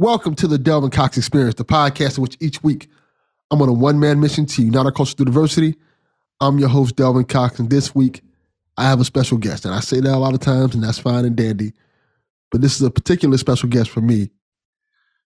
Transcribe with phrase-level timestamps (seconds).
[0.00, 2.88] Welcome to the Delvin Cox Experience, the podcast in which each week
[3.50, 5.76] I'm on a one man mission to unite our culture through diversity.
[6.40, 8.22] I'm your host, Delvin Cox, and this week
[8.78, 9.66] I have a special guest.
[9.66, 11.74] And I say that a lot of times, and that's fine and dandy.
[12.50, 14.30] But this is a particular special guest for me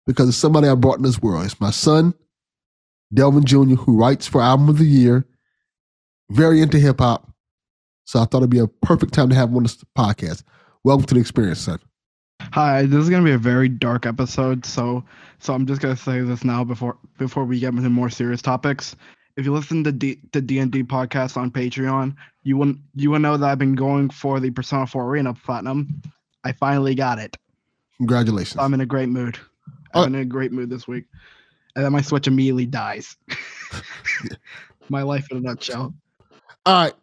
[0.06, 1.46] because it's somebody I brought in this world.
[1.46, 2.12] It's my son,
[3.14, 5.24] Delvin Jr., who writes for Album of the Year,
[6.30, 7.32] very into hip hop.
[8.04, 10.42] So I thought it'd be a perfect time to have him on this podcast.
[10.84, 11.78] Welcome to the experience, son.
[12.52, 15.04] Hi, this is gonna be a very dark episode, so
[15.38, 18.96] so I'm just gonna say this now before before we get into more serious topics.
[19.36, 23.10] If you listen to D, the D and D podcast on Patreon, you wouldn't you
[23.10, 26.02] will know that I've been going for the Persona 4 Arena Platinum.
[26.44, 27.36] I finally got it.
[27.98, 28.54] Congratulations.
[28.54, 29.38] So I'm in a great mood.
[29.94, 31.04] I'm uh, in a great mood this week,
[31.76, 33.16] and then my Switch immediately dies.
[34.88, 35.94] my life in a nutshell.
[36.66, 36.94] All right.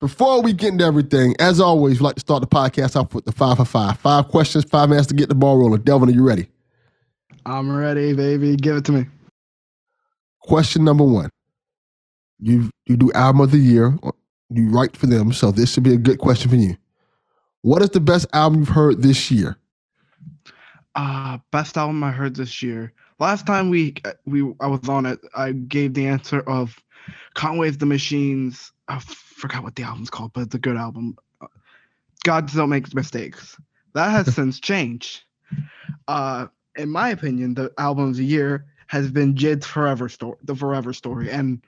[0.00, 3.24] Before we get into everything, as always, we like to start the podcast off with
[3.24, 3.98] the five for five.
[3.98, 5.80] Five questions, five minutes to get the ball rolling.
[5.80, 6.48] Delvin, are you ready?
[7.44, 8.54] I'm ready, baby.
[8.54, 9.06] Give it to me.
[10.40, 11.30] Question number one.
[12.38, 13.98] You you do album of the year.
[14.50, 16.76] You write for them, so this should be a good question for you.
[17.62, 19.56] What is the best album you've heard this year?
[20.94, 22.92] Uh, best album I heard this year.
[23.18, 23.94] Last time we
[24.26, 26.76] we I was on it, I gave the answer of
[27.34, 29.00] Conway's the Machines I
[29.38, 31.16] forgot what the album's called, but it's a good album.
[32.24, 33.56] God don't make mistakes.
[33.94, 35.22] That has since changed.
[36.06, 40.54] Uh, in my opinion, the album of the year has been JID's Forever Story, the
[40.54, 41.62] Forever Story, and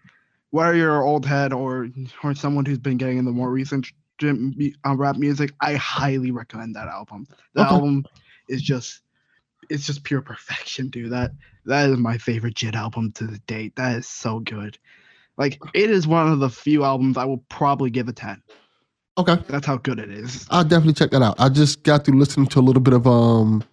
[0.50, 1.88] whether you're an old head or
[2.22, 3.86] or someone who's been getting into more recent
[4.22, 7.26] uh, rap music, I highly recommend that album.
[7.54, 7.70] The okay.
[7.70, 8.04] album
[8.48, 9.00] is just
[9.68, 11.12] it's just pure perfection, dude.
[11.12, 11.32] That
[11.66, 13.76] that is my favorite JID album to the date.
[13.76, 14.78] That is so good.
[15.40, 18.42] Like it is one of the few albums I will probably give a 10.
[19.16, 19.38] Okay.
[19.48, 20.46] That's how good it is.
[20.50, 21.34] I'll definitely check that out.
[21.40, 23.64] I just got through listening to a little bit of um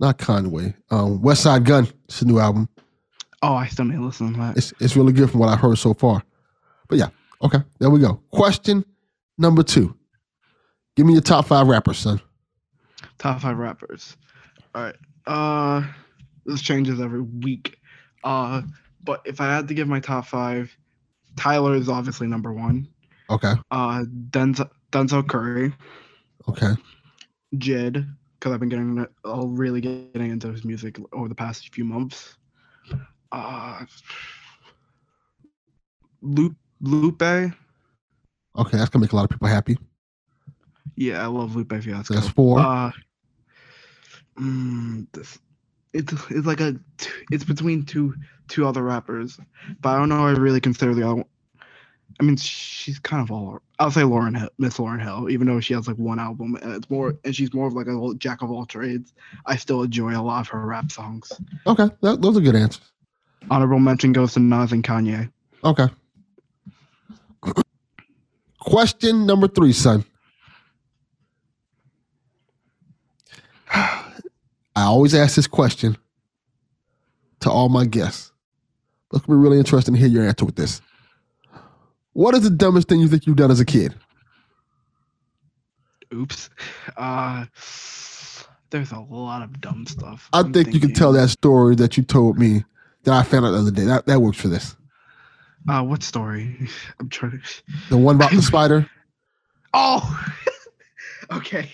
[0.00, 1.86] not Conway, um Westside Gun.
[2.06, 2.68] It's a new album.
[3.42, 4.56] Oh, I still need to listen to that.
[4.56, 6.20] It's it's really good from what I've heard so far.
[6.88, 7.10] But yeah,
[7.42, 8.20] okay, there we go.
[8.32, 8.84] Question
[9.38, 9.96] number two.
[10.96, 12.20] Give me your top five rappers, son.
[13.18, 14.16] Top five rappers.
[14.74, 14.96] All right.
[15.28, 15.84] Uh
[16.44, 17.78] this changes every week.
[18.24, 18.62] Uh
[19.04, 20.76] but if I had to give my top five,
[21.38, 22.88] Tyler is obviously number one.
[23.30, 23.54] Okay.
[23.70, 25.72] Uh, Denzel, Denzel Curry.
[26.48, 26.72] Okay.
[27.54, 28.06] JID,
[28.38, 32.36] because I've been getting uh, really getting into his music over the past few months.
[33.30, 33.84] Uh,
[36.22, 36.56] Lupe.
[36.80, 37.22] Lupe.
[37.22, 39.78] Okay, that's gonna make a lot of people happy.
[40.96, 42.14] Yeah, I love Lupe Fiasco.
[42.14, 42.58] That's four.
[42.58, 42.90] Uh,
[44.38, 45.38] mm, this,
[45.92, 46.76] it's it's like a
[47.30, 48.14] it's between two
[48.48, 49.38] two other rappers,
[49.80, 50.26] but I don't know.
[50.26, 51.24] I really consider the other.
[52.20, 53.60] I mean, she's kind of all.
[53.78, 56.72] I'll say Lauryn Hill, Miss Lauryn Hill, even though she has like one album and
[56.72, 59.12] it's more, and she's more of like a jack of all trades.
[59.46, 61.30] I still enjoy a lot of her rap songs.
[61.66, 62.90] Okay, that, those are good answers.
[63.50, 65.30] Honorable mention goes to Nas and Kanye.
[65.62, 65.86] Okay.
[68.58, 70.04] Question number three, son.
[74.78, 75.96] I always ask this question
[77.40, 78.30] to all my guests.
[79.12, 80.80] It's gonna be really interesting to hear your answer with this.
[82.12, 83.96] What is the dumbest thing you think you've done as a kid?
[86.14, 86.48] Oops.
[86.96, 87.46] Uh,
[88.70, 90.28] there's a lot of dumb stuff.
[90.32, 90.74] I I'm think thinking.
[90.74, 92.64] you can tell that story that you told me
[93.02, 93.84] that I found out the other day.
[93.84, 94.76] That that works for this.
[95.68, 96.68] Uh, what story?
[97.00, 97.38] I'm trying to.
[97.90, 98.88] The one about the spider.
[99.74, 100.24] Oh.
[101.32, 101.70] Okay.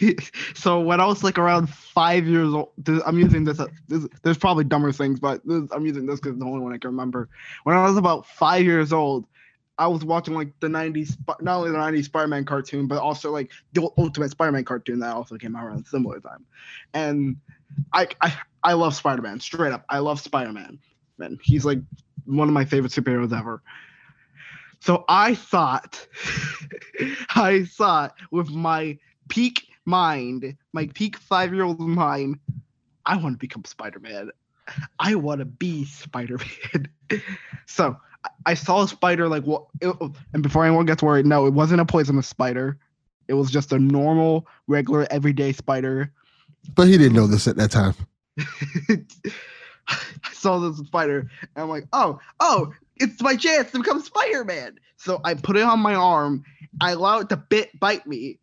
[0.54, 2.70] so when I was like around five years old,
[3.06, 6.32] I'm using this, uh, this, There's probably dumber things, but this, I'm using this because
[6.32, 7.28] it's the only one I can remember.
[7.64, 9.26] When I was about five years old,
[9.78, 13.30] I was watching like the 90s, not only the 90s Spider Man cartoon, but also
[13.30, 16.46] like the Ultimate Spider Man cartoon that also came out around similar time.
[16.94, 17.36] And
[17.92, 19.84] I, I, I love Spider Man, straight up.
[19.88, 20.78] I love Spider Man.
[21.18, 21.78] Man, he's like
[22.24, 23.62] one of my favorite superheroes ever.
[24.80, 26.06] So I thought,
[27.34, 32.38] I thought with my peak mind, my peak five year old mind,
[33.04, 34.30] I want to become Spider Man.
[34.98, 37.22] I want to be Spider Man.
[37.66, 37.96] so
[38.44, 41.84] I saw a spider like what, and before anyone gets worried, no, it wasn't a
[41.84, 42.78] poisonous spider.
[43.28, 46.12] It was just a normal, regular, everyday spider.
[46.74, 47.94] But he didn't know this at that time.
[49.88, 54.78] I saw this spider, and I'm like, oh, oh, it's my chance to become Spider-Man.
[54.96, 56.44] So I put it on my arm.
[56.80, 58.38] I allow it to bit bite me.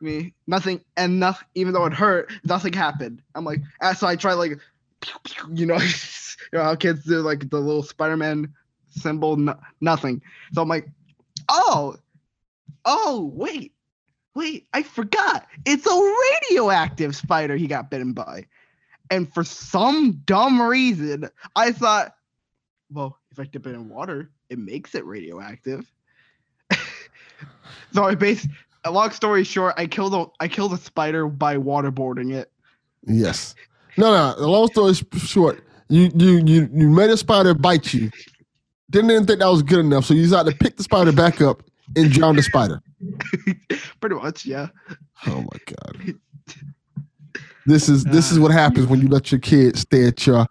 [0.00, 1.46] Me nothing and nothing.
[1.54, 3.22] Even though it hurt, nothing happened.
[3.34, 3.60] I'm like,
[3.96, 4.58] so I try like,
[5.52, 5.76] you know,
[6.52, 8.52] you know how kids do like the little Spider-Man
[8.90, 9.36] symbol.
[9.36, 10.22] No, nothing.
[10.52, 10.88] So I'm like,
[11.48, 11.96] oh,
[12.84, 13.72] oh, wait,
[14.34, 15.46] wait, I forgot.
[15.64, 16.14] It's a
[16.50, 18.46] radioactive spider he got bitten by.
[19.10, 22.14] And for some dumb reason, I thought,
[22.90, 25.90] well, if I dip it in water, it makes it radioactive.
[27.92, 28.48] so I based
[28.84, 32.50] a long story short, I killed a I killed a spider by waterboarding it.
[33.06, 33.54] Yes.
[33.96, 34.38] No, no.
[34.38, 38.10] The long story short, you you you you made a spider bite you.
[38.90, 41.40] Didn't even think that was good enough, so you decided to pick the spider back
[41.40, 41.62] up
[41.96, 42.80] and drown the spider.
[44.00, 44.68] Pretty much, yeah.
[45.26, 46.14] Oh my god.
[47.66, 50.46] This is this is what happens when you let your kids stay at your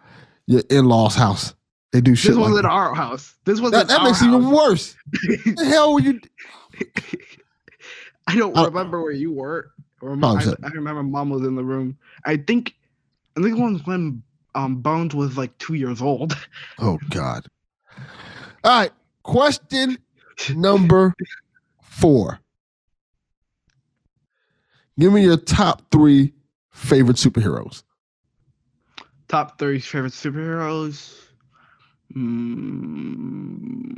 [0.48, 1.54] your in laws' house.
[1.92, 2.32] They do shit.
[2.32, 2.70] This wasn't that.
[2.70, 3.36] our house.
[3.46, 4.96] This was That, that makes it even worse.
[5.46, 6.20] What the hell were you?
[8.28, 9.72] I don't Uh, remember where you were.
[10.02, 11.98] Or Oh, I, I remember mom was in the room.
[12.26, 12.76] I think
[13.38, 14.24] I think it was when
[14.56, 16.36] um Bones was like two years old.
[16.80, 17.46] Oh God.
[18.64, 18.92] All right.
[19.22, 19.98] Question
[20.56, 21.14] number
[21.82, 22.40] four.
[25.00, 26.34] Give me your top three
[26.74, 27.84] favorite superheroes.
[29.30, 31.18] Top three favorite superheroes.
[32.14, 33.94] Hmm.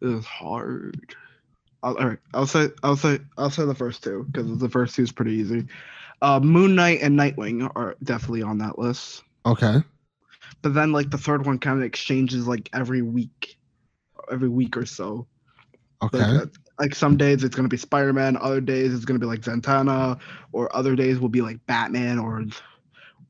[0.00, 1.14] this is hard.
[1.82, 4.94] I'll, all right, I'll say I'll say I'll say the first two because the first
[4.96, 5.66] two is pretty easy.
[6.20, 9.22] Uh, Moon Knight and Nightwing are definitely on that list.
[9.46, 9.76] Okay.
[10.62, 13.56] but then like the third one kind of exchanges like every week
[14.30, 15.26] every week or so
[16.02, 16.18] Okay.
[16.18, 16.48] like,
[16.78, 19.40] like some days it's going to be spider-man other days it's going to be like
[19.40, 20.18] zantana
[20.52, 22.44] or other days will be like batman or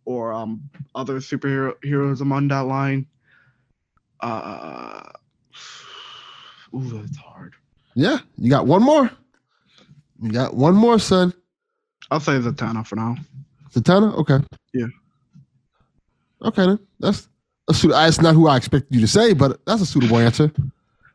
[0.05, 0.62] or um
[0.95, 3.06] other superhero heroes among that line
[4.21, 5.03] uh
[6.75, 7.55] ooh that's hard
[7.95, 8.19] Yeah.
[8.37, 9.11] You got one more.
[10.23, 11.33] You got one more, son.
[12.11, 13.17] i'll say zantana for now
[13.73, 14.15] Zatanna?
[14.17, 14.39] Okay.
[14.73, 14.87] Yeah.
[16.43, 16.79] Okay then.
[17.01, 17.29] That's
[17.69, 17.91] a suit.
[17.91, 20.51] That's not who I expected you to say, but that's a suitable answer.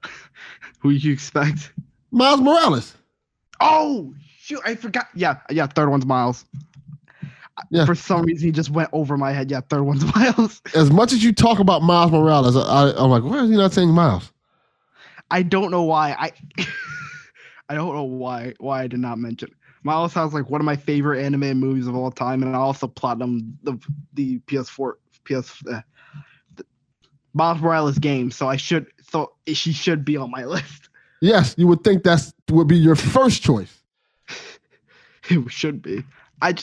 [0.79, 1.73] who you expect
[2.13, 2.95] Miles Morales.
[3.59, 6.45] oh shoot i forgot yeah yeah third one's miles
[7.69, 7.85] Yeah.
[7.85, 11.11] for some reason he just went over my head yeah third one's miles As much
[11.13, 14.31] as you talk about Miles Morales, I, I'm like, why is he not saying Miles?
[15.31, 16.11] I don't know why.
[16.17, 16.31] I
[17.69, 19.49] I don't know why why I did not mention.
[19.83, 22.87] Miles sounds like one of my favorite anime movies of all time, and I also
[22.87, 23.77] platinum the
[24.13, 24.93] the PS4
[25.25, 25.81] PS uh,
[26.55, 26.65] the
[27.33, 28.29] Miles Morales game.
[28.31, 30.89] So I should so she should be on my list.
[31.23, 33.81] Yes, you would think that's would be your first choice.
[35.29, 36.03] It should be.
[36.41, 36.53] I,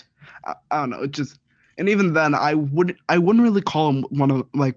[0.45, 1.05] I don't know.
[1.05, 1.39] It just
[1.79, 4.77] and even then I would I wouldn't really call him one of like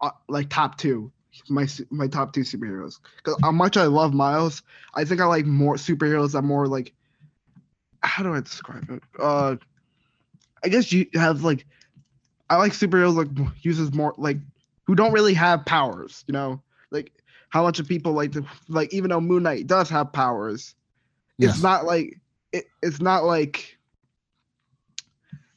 [0.00, 1.12] uh, like top two
[1.50, 4.62] my my top two superheroes because how much I love Miles.
[4.94, 6.94] I think I like more superheroes that more like
[8.02, 9.02] how do I describe it?
[9.20, 9.56] Uh,
[10.64, 11.66] I guess you have like
[12.48, 13.28] I like superheroes like
[13.60, 14.38] uses more like
[14.84, 16.24] who don't really have powers.
[16.26, 16.62] You know,
[17.50, 20.74] how much of people like to like even though Moon Knight does have powers,
[21.38, 21.54] Yes.
[21.54, 22.20] it's not like
[22.52, 23.78] it, it's not like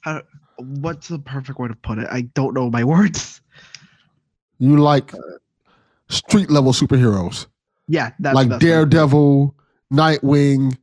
[0.01, 0.21] how
[0.57, 3.41] what's the perfect way to put it i don't know my words
[4.59, 5.11] You like
[6.09, 7.47] street level superheroes
[7.87, 9.55] yeah that's like Daredevil,
[9.91, 10.77] Nightwing,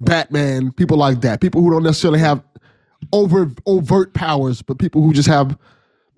[0.00, 1.40] Batman, people like that.
[1.40, 2.42] People who don't necessarily have
[3.12, 5.58] over overt powers, but people who just have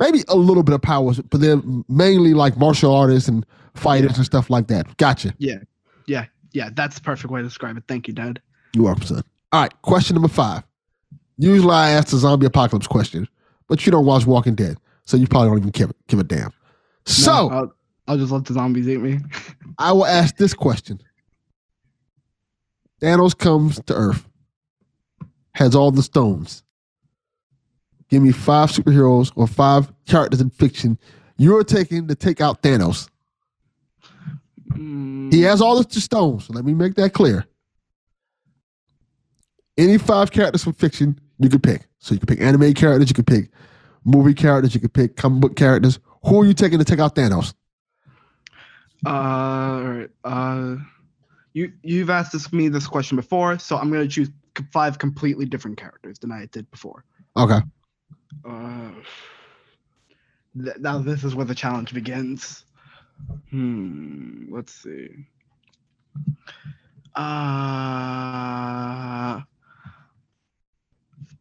[0.00, 4.16] maybe a little bit of powers, but they're mainly like martial artists and fighters Yeah.
[4.16, 4.96] and stuff like that.
[4.96, 5.34] Gotcha.
[5.38, 5.58] yeah
[6.06, 6.70] yeah yeah.
[6.74, 8.40] that's the perfect way to describe it thank you dad
[8.74, 9.22] You are son.
[9.52, 10.62] All right, question number five.
[11.38, 13.28] Usually I ask the zombie apocalypse question,
[13.68, 16.52] but you don't watch Walking Dead, so you probably don't even give, give a damn.
[17.06, 17.74] So No, I'll,
[18.08, 19.20] I'll just let the zombies eat me
[19.78, 21.00] I will ask this question.
[23.00, 24.28] Thanos comes to Earth,
[25.54, 26.62] has all the stones.
[28.10, 30.98] Give me five superheroes or five characters in fiction
[31.38, 33.08] you're taking to take out Thanos.
[34.72, 36.44] Mm, He has all the stones.
[36.44, 37.46] So let me make that clear.
[39.78, 41.86] Any five characters from fiction you could pick.
[41.98, 43.48] So you can pick anime characters, you could pick
[44.04, 45.98] movie characters, you could pick comic book characters.
[46.26, 47.54] Who are you taking to take out Thanos?
[49.06, 50.76] uh all right uh
[51.54, 54.28] you you've asked this, me this question before so i'm gonna choose
[54.74, 57.02] five completely different characters than i did before
[57.34, 57.60] Okay.
[58.44, 58.90] Uh,
[60.64, 62.64] th- now this is where the challenge begins.
[63.50, 64.44] Hmm.
[64.50, 65.08] Let's see.
[68.10, 69.40] Uh.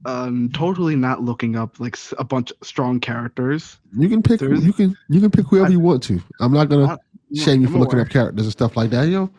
[0.05, 0.49] Um.
[0.53, 3.77] Totally not looking up like a bunch of strong characters.
[3.97, 6.21] You can pick There's- you can you can pick whoever I- you want to.
[6.39, 6.97] I'm not gonna I-
[7.35, 9.03] shame you I'm for looking up characters and stuff like that.
[9.07, 9.29] You know,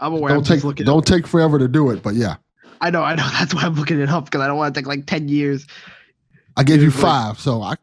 [0.00, 0.30] I'm aware.
[0.32, 2.36] I'm don't just take don't take forever to do it, but yeah.
[2.80, 3.02] I know.
[3.02, 3.28] I know.
[3.32, 5.66] That's why I'm looking it up because I don't want to take like ten years.
[6.58, 7.74] I gave you five, so I,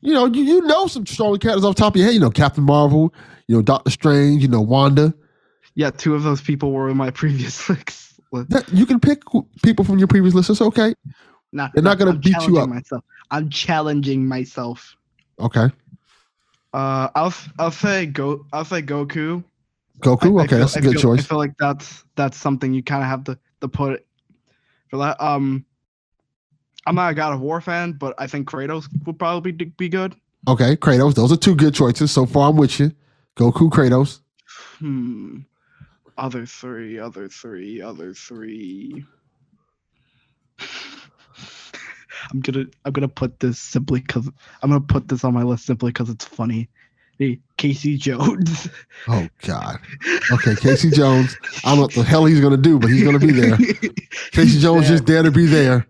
[0.00, 2.14] you know, you, you know some strong characters off the top of your head.
[2.14, 3.14] You know, Captain Marvel,
[3.46, 5.14] you know, Doctor Strange, you know, Wanda.
[5.76, 8.20] Yeah, two of those people were in my previous list.
[8.32, 9.22] That, you can pick
[9.62, 10.50] people from your previous list.
[10.50, 10.94] It's okay.
[11.52, 12.68] Nah, They're not gonna I'm beat you up.
[12.68, 13.04] Myself.
[13.30, 14.96] I'm challenging myself.
[15.40, 15.68] Okay.
[16.72, 18.46] Uh, I'll I'll say go.
[18.52, 19.42] I'll say Goku.
[20.00, 20.38] Goku.
[20.38, 21.20] I- I okay, feel- that's a I good feel- choice.
[21.20, 24.06] I feel like that's that's something you kind of have to to put
[24.88, 25.20] for that.
[25.20, 25.64] Um,
[26.86, 29.88] I'm not a God of War fan, but I think Kratos would probably be, be
[29.88, 30.14] good.
[30.48, 31.14] Okay, Kratos.
[31.14, 32.10] Those are two good choices.
[32.10, 32.92] So far, I'm with you.
[33.36, 34.20] Goku, Kratos.
[34.78, 35.40] Hmm.
[36.16, 39.04] Other three, other three, other three.
[42.30, 44.28] I'm gonna I'm gonna put this simply because
[44.62, 46.68] I'm gonna put this on my list simply because it's funny.
[47.18, 48.68] Hey, Casey Jones.
[49.08, 49.78] Oh God.
[50.30, 51.36] Okay, Casey Jones.
[51.64, 53.56] I don't know what the hell he's gonna do, but he's gonna be there.
[54.32, 54.96] Casey Jones there.
[54.96, 55.86] just there to be there.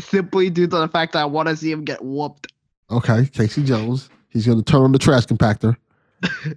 [0.00, 2.52] Simply due to the fact that I want to see him get whooped.
[2.90, 4.10] Okay, Casey Jones.
[4.28, 5.76] He's gonna turn on the trash compactor.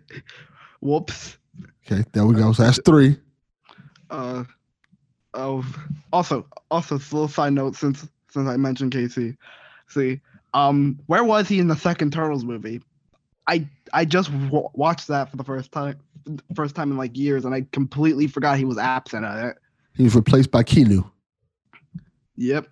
[0.82, 1.38] Whoops.
[1.86, 2.51] Okay, there we go.
[2.54, 3.18] So that's three.
[4.10, 4.44] Uh,
[5.34, 5.65] oh,
[6.13, 9.38] also, also, a little side note since since I mentioned Casey,
[9.88, 10.20] see,
[10.54, 12.82] um, where was he in the second Turtles movie?
[13.48, 15.98] I I just w- watched that for the first time,
[16.56, 19.58] first time in like years, and I completely forgot he was absent at it.
[19.96, 21.12] He was replaced by Keno.
[22.38, 22.68] Yep,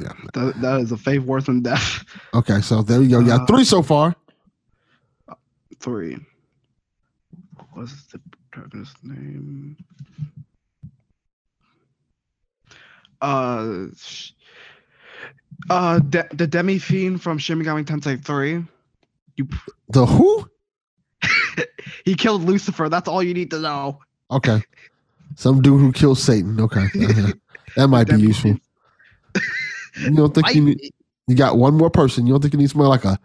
[0.00, 0.12] Yeah.
[0.34, 2.04] that, that is a fate worse than death.
[2.34, 3.20] Okay, so there you go.
[3.20, 4.14] You got Uh, three so far.
[5.78, 6.18] Three.
[7.72, 9.76] What's the protagonist's name?
[13.20, 14.32] Uh, sh-
[15.68, 18.64] uh, De- the Demi Fiend from Shin Megami Tensei 3.
[19.36, 19.48] You,
[19.90, 20.48] The who?
[22.04, 22.88] he killed Lucifer.
[22.88, 24.00] That's all you need to know.
[24.30, 24.62] Okay.
[25.36, 26.60] Some dude who killed Satan.
[26.60, 26.86] Okay.
[27.76, 28.56] That might be useful.
[30.00, 30.90] You don't think you need,
[31.26, 32.26] you got one more person.
[32.26, 33.18] You don't think you need somebody like a,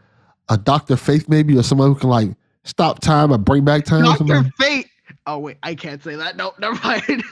[0.49, 0.95] a Dr.
[0.95, 2.29] Fate maybe or someone who can like
[2.63, 4.03] stop time or bring back time?
[4.03, 4.51] Doctor something?
[4.59, 4.87] Fate.
[5.27, 6.37] Oh wait, I can't say that.
[6.37, 7.23] No, never mind.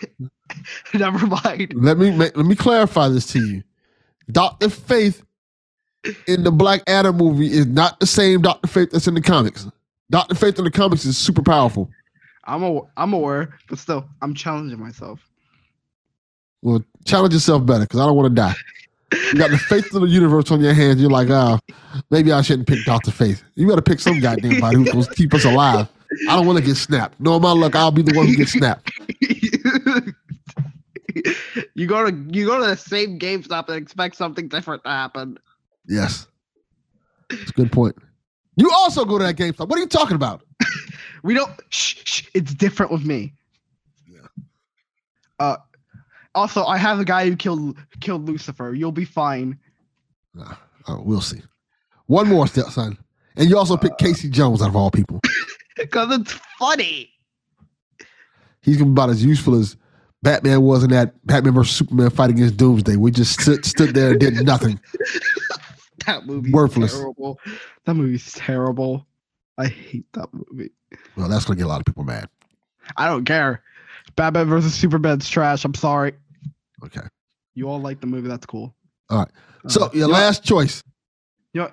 [0.93, 1.73] never mind.
[1.75, 3.63] Let me let me clarify this to you.
[4.31, 4.69] Dr.
[4.69, 5.21] Fate
[6.27, 8.67] in the Black Adam movie is not the same Dr.
[8.67, 9.67] Fate that's in the comics.
[10.09, 10.35] Dr.
[10.35, 11.89] Fate in the comics is super powerful.
[12.45, 15.19] I'm a, I'm aware, but still, I'm challenging myself.
[16.63, 18.55] Well, challenge yourself better because I don't want to die.
[19.11, 20.99] You got the faith of the universe on your hands.
[20.99, 21.59] You're like, oh,
[22.09, 23.11] maybe I shouldn't pick Dr.
[23.11, 23.43] Fate.
[23.55, 25.87] You got to pick some goddamn body who's going to keep us alive.
[26.29, 27.19] I don't want to get snapped.
[27.19, 28.91] No, my luck, I'll be the one who gets snapped.
[31.75, 35.37] you go to you go to the same GameStop and expect something different to happen.
[35.87, 36.27] Yes.
[37.29, 37.95] That's a good point.
[38.55, 39.67] You also go to that GameStop.
[39.67, 40.41] What are you talking about?
[41.23, 41.51] We don't.
[41.69, 43.33] Shh, shh, it's different with me.
[44.05, 44.19] Yeah.
[45.39, 45.55] Uh,
[46.35, 48.73] also, I have a guy who killed killed Lucifer.
[48.73, 49.57] You'll be fine.
[50.33, 50.55] Nah,
[50.87, 51.41] oh, we'll see.
[52.07, 52.97] One more, step son.
[53.35, 55.19] And you also pick Casey Jones out of all people.
[55.75, 57.09] Because it's funny.
[58.61, 59.75] He's gonna be about as useful as
[60.21, 62.95] Batman was in that Batman versus Superman fight against Doomsday.
[62.95, 64.79] We just stood, stood there and did nothing.
[66.05, 66.93] That movie's Worthless.
[66.93, 67.39] terrible.
[67.85, 69.07] That movie's terrible.
[69.57, 70.71] I hate that movie.
[71.15, 72.29] Well, that's gonna get a lot of people mad.
[72.97, 73.63] I don't care.
[74.15, 75.63] Batman versus Superman's trash.
[75.65, 76.13] I'm sorry.
[76.83, 77.01] Okay.
[77.55, 78.27] You all like the movie.
[78.27, 78.75] That's cool.
[79.09, 79.29] All right.
[79.67, 80.83] So Uh, your you know- last choice.
[81.53, 81.71] You know,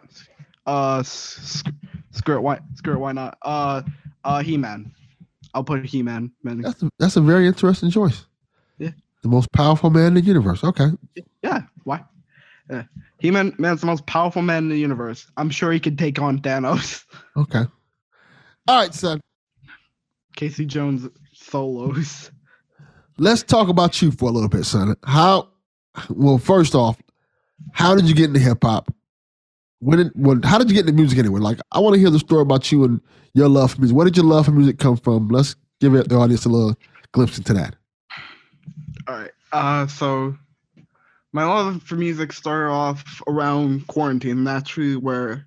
[0.66, 1.72] uh, s- s-
[2.12, 2.40] screw it.
[2.42, 2.56] Why?
[2.84, 2.96] It.
[2.98, 3.38] Why not?
[3.42, 3.82] Uh,
[4.24, 4.92] uh, He Man.
[5.54, 6.30] I'll put He Man.
[6.42, 6.60] Man.
[6.60, 8.26] That's a, that's a very interesting choice.
[8.78, 8.90] Yeah.
[9.22, 10.62] The most powerful man in the universe.
[10.62, 10.88] Okay.
[11.42, 11.62] Yeah.
[11.84, 12.04] Why?
[12.70, 12.84] Yeah.
[13.18, 13.54] He Man.
[13.58, 15.26] Man's the most powerful man in the universe.
[15.36, 17.04] I'm sure he could take on Thanos.
[17.36, 17.64] Okay.
[18.68, 19.20] All right, son.
[20.36, 22.30] Casey Jones solos.
[23.20, 24.96] Let's talk about you for a little bit, son.
[25.04, 25.50] How?
[26.08, 26.98] Well, first off,
[27.72, 28.90] how did you get into hip hop?
[29.80, 29.98] When?
[29.98, 30.40] Did, when?
[30.40, 31.38] How did you get into music anyway?
[31.38, 32.98] Like, I want to hear the story about you and
[33.34, 33.94] your love for music.
[33.94, 35.28] Where did your love for music come from?
[35.28, 36.74] Let's give the audience a little
[37.12, 37.76] glimpse into that.
[39.06, 39.30] All right.
[39.52, 40.34] Uh, so
[41.32, 44.44] my love for music started off around quarantine.
[44.44, 45.46] That's really where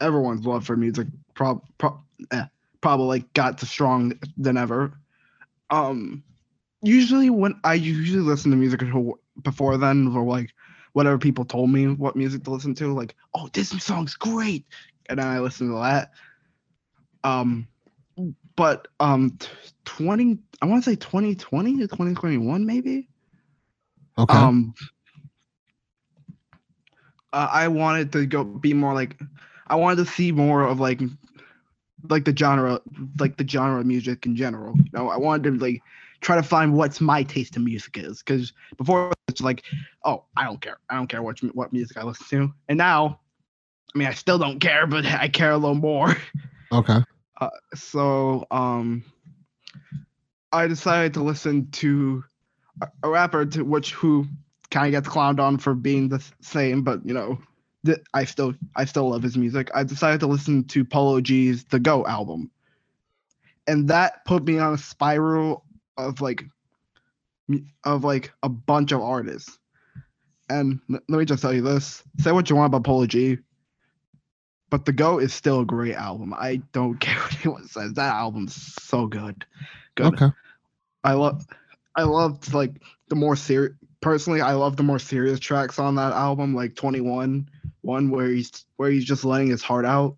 [0.00, 2.00] everyone's love for music prob- pro-
[2.30, 2.46] eh,
[2.80, 4.94] probably like got to strong than ever.
[5.68, 6.24] Um,
[6.82, 8.82] usually when I usually listen to music
[9.42, 10.50] before then, or like
[10.92, 14.66] whatever people told me what music to listen to, like oh this song's great,
[15.08, 16.12] and then I listen to that.
[17.24, 17.66] Um,
[18.56, 19.38] but um,
[19.84, 23.08] twenty I want to say twenty twenty to twenty twenty one maybe.
[24.18, 24.36] Okay.
[24.36, 24.74] Um,
[27.32, 29.18] uh, I wanted to go be more like,
[29.66, 31.00] I wanted to see more of like,
[32.10, 32.80] like the genre,
[33.18, 34.74] like the genre of music in general.
[34.76, 35.82] You know, I wanted to like
[36.22, 39.64] try to find what's my taste in music is because before it's like,
[40.04, 43.20] oh, I don't care, I don't care what what music I listen to, and now,
[43.94, 46.16] I mean, I still don't care, but I care a little more.
[46.72, 47.00] okay.
[47.74, 49.04] so um
[50.52, 52.24] I decided to listen to
[52.80, 54.26] a- a rapper to which who
[54.70, 57.38] kind of gets clowned on for being the same, but you know,
[57.84, 59.70] th- I still I still love his music.
[59.74, 62.50] I decided to listen to Polo G's The Go album,
[63.66, 65.64] and that put me on a spiral
[65.96, 66.44] of like
[67.84, 69.58] of like a bunch of artists.
[70.48, 73.38] And let me just tell you this: say what you want about Polo G,
[74.70, 76.34] but The Go is still a great album.
[76.34, 77.94] I don't care what anyone says.
[77.94, 79.44] That album's so good.
[79.94, 80.14] Good.
[80.14, 80.30] Okay.
[81.04, 81.44] I love
[81.94, 86.12] I loved like the more serious personally I love the more serious tracks on that
[86.12, 87.48] album like 21
[87.82, 90.16] one where he's where he's just letting his heart out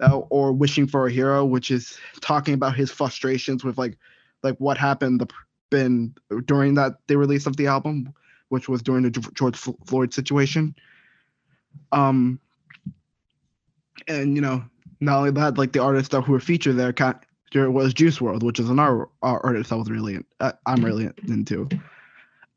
[0.00, 3.96] uh, or wishing for a hero which is talking about his frustrations with like
[4.44, 5.26] like what happened the
[5.70, 8.12] been during that the release of the album
[8.50, 10.74] which was during the George Floyd situation
[11.90, 12.38] um
[14.06, 14.64] and you know
[15.00, 16.92] not only that like the artists that were featured there
[17.54, 21.68] there was Juice WRLD, which is another artist I was really uh, I'm really into.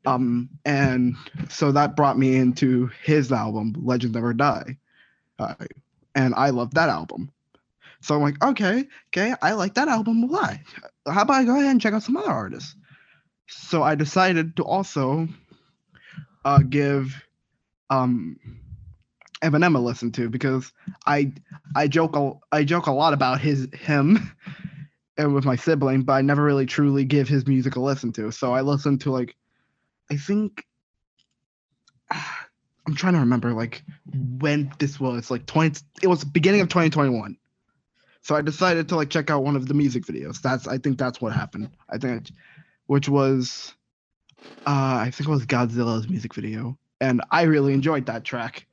[0.06, 1.16] Um, and
[1.48, 4.76] so that brought me into his album, Legends Never Die,
[5.38, 5.54] uh,
[6.14, 7.30] and I love that album.
[8.00, 10.58] So I'm like, okay, okay, I like that album a lot.
[11.06, 12.74] How about I go ahead and check out some other artists?
[13.48, 15.28] So I decided to also
[16.44, 17.14] uh, give
[17.90, 18.38] um,
[19.42, 20.72] Eminem a listen to because
[21.06, 21.32] I
[21.74, 24.32] I joke a, I joke a lot about his him
[25.18, 28.30] and with my sibling, but I never really truly give his music a listen to.
[28.30, 29.36] So I listened to like,
[30.10, 30.64] I think,
[32.10, 33.82] I'm trying to remember like
[34.14, 35.82] when this was like 20.
[36.02, 37.36] It was beginning of 2021.
[38.22, 40.40] So I decided to like check out one of the music videos.
[40.40, 41.70] That's I think that's what happened.
[41.88, 42.30] I think,
[42.86, 43.74] which was,
[44.66, 48.66] uh, I think it was Godzilla's music video, and I really enjoyed that track.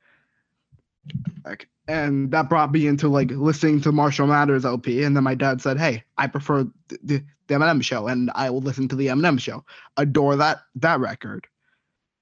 [1.44, 5.04] Like, and that brought me into like listening to Marshall Mathers LP.
[5.04, 8.50] And then my dad said, "Hey, I prefer the, the, the Eminem show, and I
[8.50, 9.64] will listen to the Eminem show.
[9.96, 11.46] Adore that that record."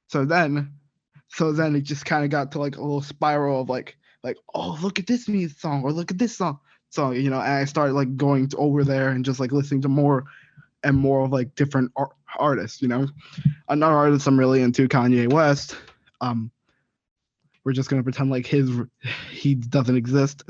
[0.09, 0.75] So then,
[1.29, 4.37] so then it just kind of got to like a little spiral of like like
[4.55, 6.59] oh look at this music song or look at this song.
[6.95, 9.89] So you know, I started like going to, over there and just like listening to
[9.89, 10.25] more
[10.85, 12.81] and more of like different art- artists.
[12.81, 13.09] You know,
[13.69, 15.77] another artist I'm really into, Kanye West.
[16.21, 16.53] Um,
[17.65, 18.71] we're just gonna pretend like his
[19.29, 20.45] he doesn't exist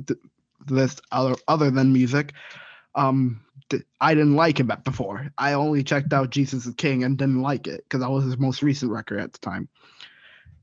[0.67, 2.35] this other other than music.
[2.95, 3.41] Um,
[4.03, 5.33] I didn't like him before.
[5.39, 8.37] I only checked out Jesus is King and didn't like it because that was his
[8.37, 9.67] most recent record at the time.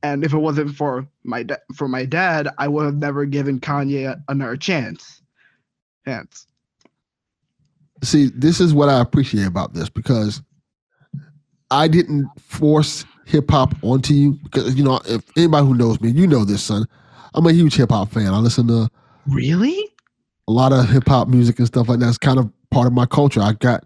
[0.04, 3.60] And if it wasn't for my da- for my dad, I would have never given
[3.60, 5.21] Kanye another chance.
[6.06, 6.48] Chance.
[8.04, 10.42] See, this is what I appreciate about this because
[11.70, 16.10] I didn't force hip hop onto you because you know if anybody who knows me,
[16.10, 16.86] you know this, son.
[17.34, 18.34] I'm a huge hip hop fan.
[18.34, 18.90] I listen to
[19.28, 19.90] really
[20.48, 22.10] a lot of hip hop music and stuff like that.
[22.10, 23.42] It's kind of part of my culture.
[23.42, 23.84] I got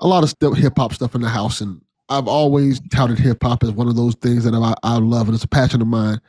[0.00, 3.62] a lot of hip hop stuff in the house, and I've always touted hip hop
[3.62, 6.20] as one of those things that I, I love, and it's a passion of mine.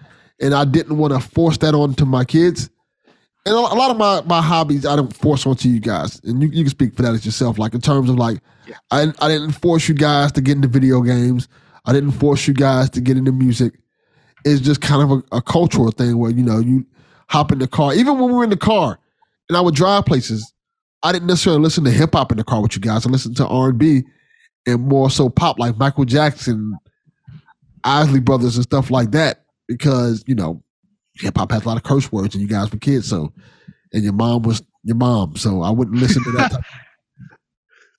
[0.42, 2.70] And I didn't want to force that onto my kids.
[3.48, 6.50] And a lot of my, my hobbies I don't force onto you guys, and you,
[6.50, 7.60] you can speak for that as yourself.
[7.60, 8.78] Like in terms of like, yeah.
[8.92, 11.48] I I didn't force you guys to get into video games.
[11.86, 13.74] I didn't force you guys to get into music.
[14.44, 16.86] It's just kind of a, a cultural thing where, you know, you
[17.30, 17.94] hop in the car.
[17.94, 19.00] Even when we were in the car
[19.50, 20.52] and I would drive places,
[21.04, 23.06] I didn't necessarily listen to hip hop in the car with you guys.
[23.06, 24.04] I listened to R and B
[24.66, 26.76] and more so pop like Michael Jackson,
[27.84, 30.64] Isley Brothers and stuff like that because, you know,
[31.18, 33.34] hip hop has a lot of curse words and you guys were kids, so
[33.94, 36.52] and your mom was your mom, so I wouldn't listen to that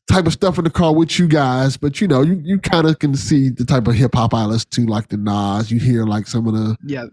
[0.09, 2.87] type of stuff in the car with you guys, but you know, you, you kind
[2.87, 5.71] of can see the type of hip hop I listen to, like the Nas.
[5.71, 7.07] You hear like some of the yeah,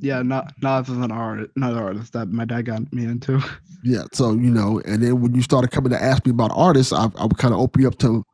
[0.00, 0.22] yeah.
[0.22, 3.42] Nas is an artist, another artist that my dad got me into.
[3.82, 6.92] Yeah, so you know, and then when you started coming to ask me about artists,
[6.92, 8.24] I, I would kind of open you up to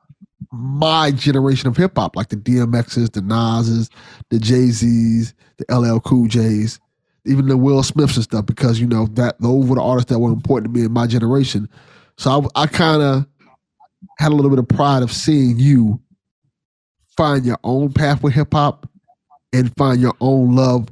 [0.53, 3.91] my generation of hip hop, like the DMXs, the Nas's,
[4.31, 6.79] the Jay Z's, the LL Cool J's,
[7.27, 10.19] even the Will Smiths and stuff, because you know that those were the artists that
[10.19, 11.69] were important to me in my generation.
[12.17, 13.27] So I, I kind of
[14.19, 16.01] had a little bit of pride of seeing you
[17.17, 18.89] find your own path with hip hop
[19.53, 20.89] and find your own love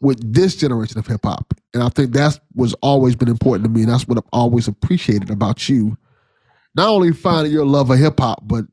[0.00, 1.54] with this generation of hip hop.
[1.74, 3.82] And I think that's was always been important to me.
[3.82, 5.96] And that's what I've always appreciated about you.
[6.74, 8.64] Not only finding your love of hip hop, but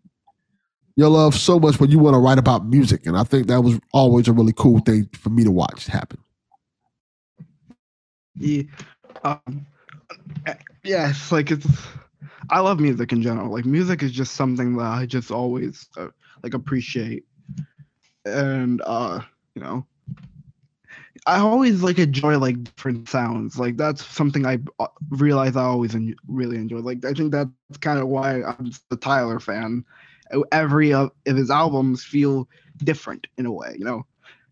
[0.96, 3.06] your love so much when you want to write about music.
[3.06, 6.20] And I think that was always a really cool thing for me to watch happen.
[8.38, 8.64] Yeah.
[9.24, 9.66] Um,
[10.84, 11.68] yes, like it's
[12.50, 13.52] I love music in general.
[13.52, 16.10] Like music is just something that I just always uh,
[16.44, 17.26] like appreciate,
[18.26, 19.22] and uh,
[19.56, 19.86] you know,
[21.28, 23.58] I always like enjoy like different sounds.
[23.58, 26.80] Like that's something I uh, realize I always en- really enjoy.
[26.80, 29.84] Like I think that's kind of why I'm a Tyler fan,
[30.52, 32.48] every of his albums feel
[32.84, 34.06] different in a way, you know,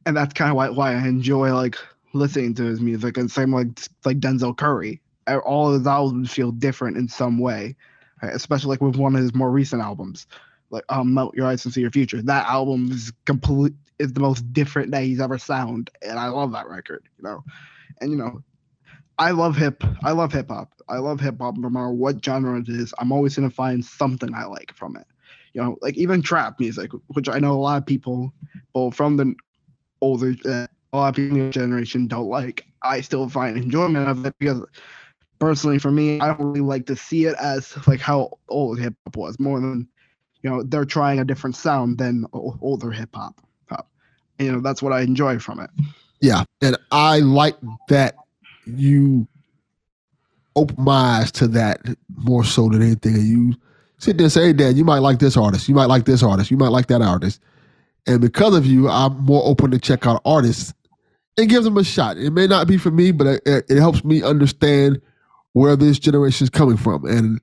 [0.05, 1.77] and that's kind of why why I enjoy like
[2.13, 3.17] listening to his music.
[3.17, 3.67] And same like
[4.05, 5.01] like Denzel Curry,
[5.45, 7.75] all of his albums feel different in some way,
[8.21, 10.27] especially like with one of his more recent albums,
[10.69, 12.21] like um Melt Your Eyes and See Your Future.
[12.21, 16.51] That album is complete is the most different that he's ever sound, and I love
[16.53, 17.43] that record, you know,
[18.01, 18.43] and you know.
[19.19, 19.83] I love hip.
[20.03, 20.73] I love hip hop.
[20.89, 22.95] I love hip hop no matter what genre it is.
[22.97, 25.05] I'm always gonna find something I like from it
[25.53, 28.33] you know, like even trap music, which I know a lot of people,
[28.73, 29.35] both from the
[30.01, 32.65] older, uh, a lot of people in generation don't like.
[32.83, 34.61] I still find enjoyment of it because,
[35.39, 38.93] personally, for me, I don't really like to see it as like how old hip
[39.05, 39.87] hop was, more than,
[40.43, 43.41] you know, they're trying a different sound than older hip hop.
[44.39, 45.69] You know, that's what I enjoy from it.
[46.19, 47.55] Yeah, and I like
[47.89, 48.15] that
[48.65, 49.27] you
[50.55, 51.81] open my eyes to that
[52.15, 53.15] more so than anything.
[53.15, 53.55] And you
[53.97, 55.69] sit there and say, hey, Dad, you might like this artist.
[55.69, 56.49] You might like this artist.
[56.49, 57.41] You might like that artist.
[58.07, 60.73] And because of you, I'm more open to check out artists
[61.37, 62.17] and give them a shot.
[62.17, 65.01] It may not be for me, but it, it helps me understand
[65.53, 67.05] where this generation is coming from.
[67.05, 67.39] And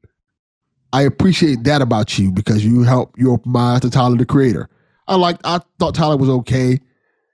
[0.93, 4.27] I appreciate that about you because you help you open my eyes to Tyler the
[4.27, 4.69] Creator.
[5.09, 6.79] I like I thought Tyler was okay.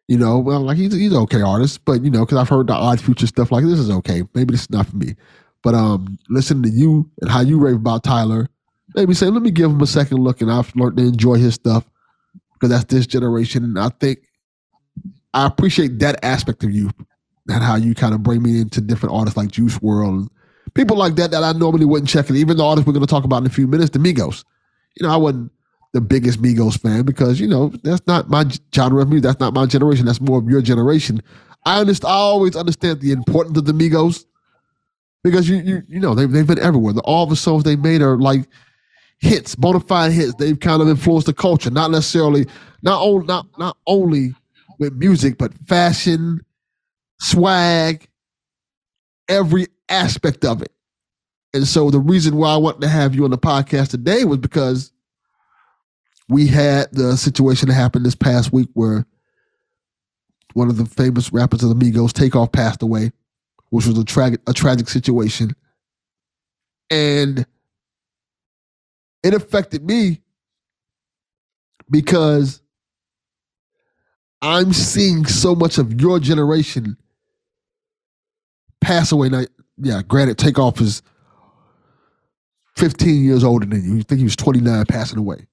[0.08, 2.74] You know, well, like he's he's okay artist, but you know, because I've heard the
[2.74, 4.22] odd future stuff like this is okay.
[4.34, 5.16] Maybe this is not for me.
[5.62, 8.48] But um, listening to you and how you rave about Tyler
[8.96, 11.54] maybe say, let me give him a second look, and I've learned to enjoy his
[11.54, 11.84] stuff
[12.54, 13.62] because that's this generation.
[13.62, 14.20] And I think
[15.36, 16.90] I appreciate that aspect of you
[17.48, 20.28] and how you kind of bring me into different artists like Juice WRLD,
[20.72, 22.30] people like that that I normally wouldn't check.
[22.30, 24.44] And even the artists we're going to talk about in a few minutes, the Migos.
[24.98, 25.52] You know, I wasn't
[25.92, 29.24] the biggest Migos fan because you know that's not my genre of music.
[29.24, 30.06] That's not my generation.
[30.06, 31.22] That's more of your generation.
[31.66, 32.12] I understand.
[32.12, 34.24] I always understand the importance of the Migos
[35.22, 36.94] because you you you know they've they've been everywhere.
[36.94, 38.48] The, all the songs they made are like
[39.18, 40.34] hits, bona fide hits.
[40.36, 42.46] They've kind of influenced the culture, not necessarily
[42.80, 44.34] not only not not only
[44.78, 46.40] with music, but fashion,
[47.20, 48.08] swag,
[49.28, 50.72] every aspect of it.
[51.54, 54.38] And so the reason why I wanted to have you on the podcast today was
[54.38, 54.92] because
[56.28, 59.06] we had the situation that happened this past week where
[60.54, 63.12] one of the famous rappers of the Migos, Takeoff, passed away,
[63.70, 65.54] which was a tragic a tragic situation.
[66.90, 67.46] And
[69.22, 70.22] it affected me
[71.90, 72.60] because
[74.42, 76.96] I'm seeing so much of your generation
[78.80, 79.28] pass away.
[79.28, 79.42] Now,
[79.78, 81.02] yeah, granted, Takeoff is
[82.76, 83.96] 15 years older than you.
[83.96, 85.46] You think he was 29 passing away.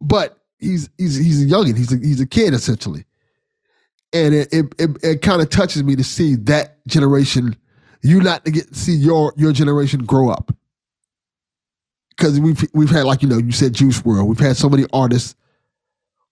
[0.00, 1.76] But he's he's he's a youngin.
[1.76, 3.04] He's a he's a kid essentially.
[4.12, 7.56] And it it, it, it kind of touches me to see that generation,
[8.02, 10.54] you not to get see your your generation grow up
[12.10, 14.26] because we've we've had like you know you said Juice WRLD.
[14.26, 15.34] We've had so many artists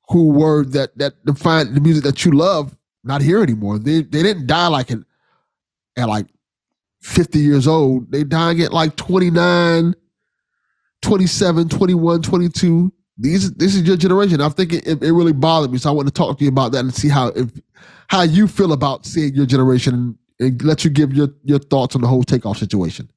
[0.08, 3.78] who were that that define the music that you love not here anymore.
[3.78, 4.98] They they didn't die like at,
[5.96, 6.26] at like
[7.00, 8.10] 50 years old.
[8.10, 9.94] They died at like 29,
[11.02, 12.92] 27, 21, 22.
[13.18, 14.40] These this is your generation.
[14.40, 15.78] I think it, it really bothered me.
[15.78, 17.50] So I want to talk to you about that and see how if,
[18.08, 21.94] how you feel about seeing your generation and, and let you give your your thoughts
[21.94, 23.10] on the whole takeoff situation.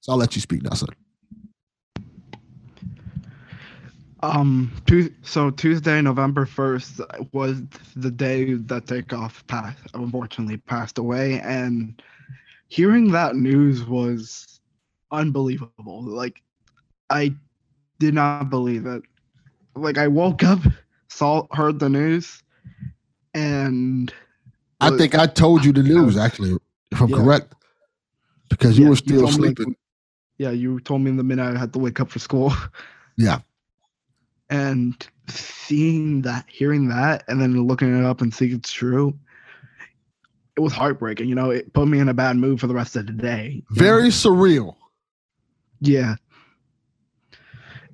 [0.00, 0.88] So I'll let you speak now, son.
[4.22, 4.70] Um,
[5.22, 7.62] so Tuesday, November 1st was
[7.96, 11.40] the day that Takeoff passed, unfortunately passed away.
[11.40, 12.00] And
[12.68, 14.60] hearing that news was
[15.10, 16.04] unbelievable.
[16.04, 16.40] Like,
[17.10, 17.34] I
[17.98, 19.02] did not believe it.
[19.74, 20.60] Like, I woke up,
[21.08, 22.42] saw, heard the news,
[23.34, 24.12] and.
[24.80, 26.56] I think I told you the news, actually,
[26.90, 27.16] if I'm yeah.
[27.16, 27.54] correct,
[28.50, 29.70] because you yeah, were still you sleeping.
[29.70, 29.76] Me,
[30.38, 32.52] yeah, you told me in the minute I had to wake up for school.
[33.18, 33.40] Yeah
[34.52, 39.18] and seeing that, hearing that, and then looking it up and seeing it's true,
[40.56, 41.26] it was heartbreaking.
[41.26, 43.62] You know, it put me in a bad mood for the rest of the day.
[43.70, 44.08] Very know?
[44.08, 44.76] surreal.
[45.80, 46.16] Yeah.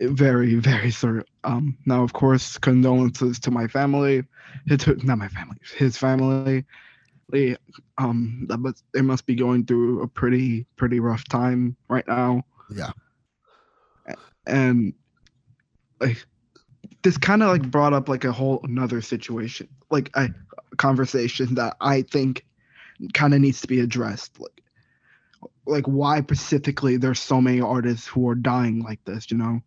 [0.00, 1.22] It, very, very surreal.
[1.44, 4.24] Um, now, of course, condolences to my family.
[4.66, 6.64] His, not my family, his family.
[7.30, 7.56] They,
[7.98, 12.42] um, that must, they must be going through a pretty, pretty rough time right now.
[12.68, 12.90] Yeah.
[14.44, 14.94] And
[16.00, 16.26] like
[17.02, 20.28] this kind of like brought up like a whole another situation, like a,
[20.76, 22.44] conversation that I think
[23.14, 24.38] kind of needs to be addressed.
[24.38, 24.62] Like,
[25.66, 29.60] like why specifically there's so many artists who are dying like this, you know?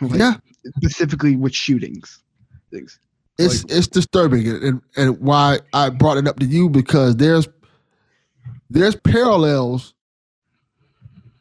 [0.00, 0.34] Like, yeah.
[0.76, 2.22] Specifically with shootings.
[2.70, 2.98] Things.
[3.38, 7.48] It's like, it's disturbing, and and why I brought it up to you because there's
[8.68, 9.94] there's parallels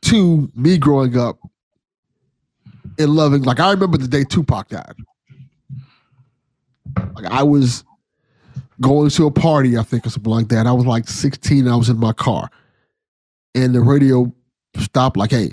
[0.03, 1.39] to me growing up
[2.97, 3.43] in loving.
[3.43, 4.95] Like I remember the day Tupac died.
[7.15, 7.83] Like I was
[8.81, 10.67] going to a party, I think, or something like that.
[10.67, 11.67] I was like 16.
[11.67, 12.49] I was in my car,
[13.55, 14.33] and the radio
[14.77, 15.17] stopped.
[15.17, 15.51] Like, hey,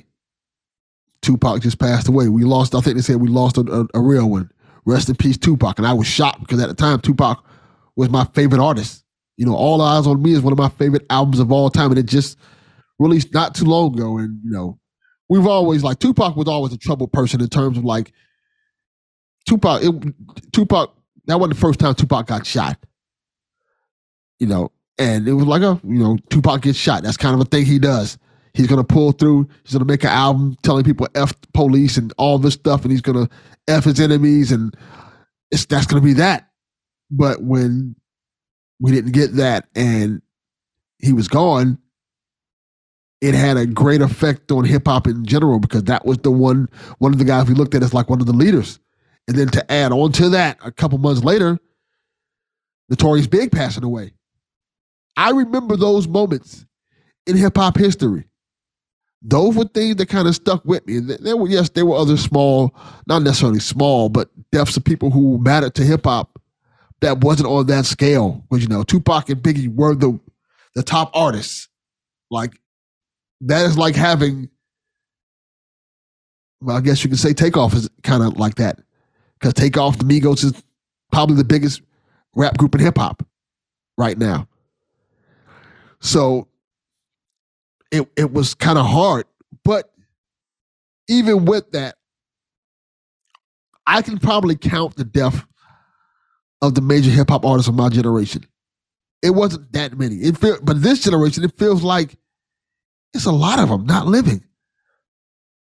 [1.23, 2.29] Tupac just passed away.
[2.29, 2.75] We lost.
[2.75, 4.51] I think they said we lost a, a, a real one.
[4.87, 5.79] Rest in peace, Tupac.
[5.79, 7.43] And I was shocked because at the time, Tupac
[7.97, 9.05] was my favorite artist.
[9.37, 11.91] You know, All Eyez on Me is one of my favorite albums of all time,
[11.91, 12.39] and it just
[12.99, 14.19] released not too long ago.
[14.19, 14.79] And you know,
[15.29, 18.13] we've always like Tupac was always a troubled person in terms of like
[19.47, 19.83] Tupac.
[19.83, 20.15] It,
[20.53, 20.95] Tupac
[21.27, 22.79] that wasn't the first time Tupac got shot.
[24.39, 27.03] You know, and it was like a you know Tupac gets shot.
[27.03, 28.19] That's kind of a thing he does.
[28.53, 29.49] He's gonna pull through.
[29.65, 33.01] He's gonna make an album telling people f police and all this stuff, and he's
[33.01, 33.29] gonna
[33.69, 34.77] f his enemies, and
[35.51, 36.49] it's that's gonna be that.
[37.11, 37.97] But when
[38.81, 40.23] we didn't get that, and
[40.99, 41.79] he was gone,
[43.21, 46.69] it had a great effect on hip hop in general because that was the one
[46.99, 48.79] one of the guys we looked at as like one of the leaders.
[49.27, 51.59] And then to add on to that, a couple months later,
[52.91, 54.13] Notorious Big passing away.
[55.17, 56.67] I remember those moments
[57.27, 58.27] in hip hop history.
[59.23, 60.99] Those were things that kind of stuck with me.
[60.99, 62.75] There were, yes, there were other small,
[63.07, 66.39] not necessarily small, but deaths of people who mattered to hip hop
[67.01, 68.45] that wasn't on that scale.
[68.51, 70.21] Because you know, Tupac and Biggie were the
[70.75, 71.69] the top artists.
[72.31, 72.61] Like
[73.45, 74.49] that is like having
[76.61, 78.79] well, I guess you could say takeoff is kind of like that
[79.39, 80.63] because Takeoff, the Migos is
[81.13, 81.83] probably the biggest
[82.35, 83.23] rap group in hip hop
[83.99, 84.49] right now.
[86.01, 86.49] So
[87.91, 89.27] it it was kind of hard,
[89.65, 89.91] but
[91.09, 91.97] even with that,
[93.87, 95.45] I can probably count the death
[96.63, 98.47] of the major hip hop artists of my generation.
[99.23, 100.17] It wasn't that many.
[100.17, 102.17] It feel, but this generation, it feels like
[103.15, 104.45] it's a lot of them not living.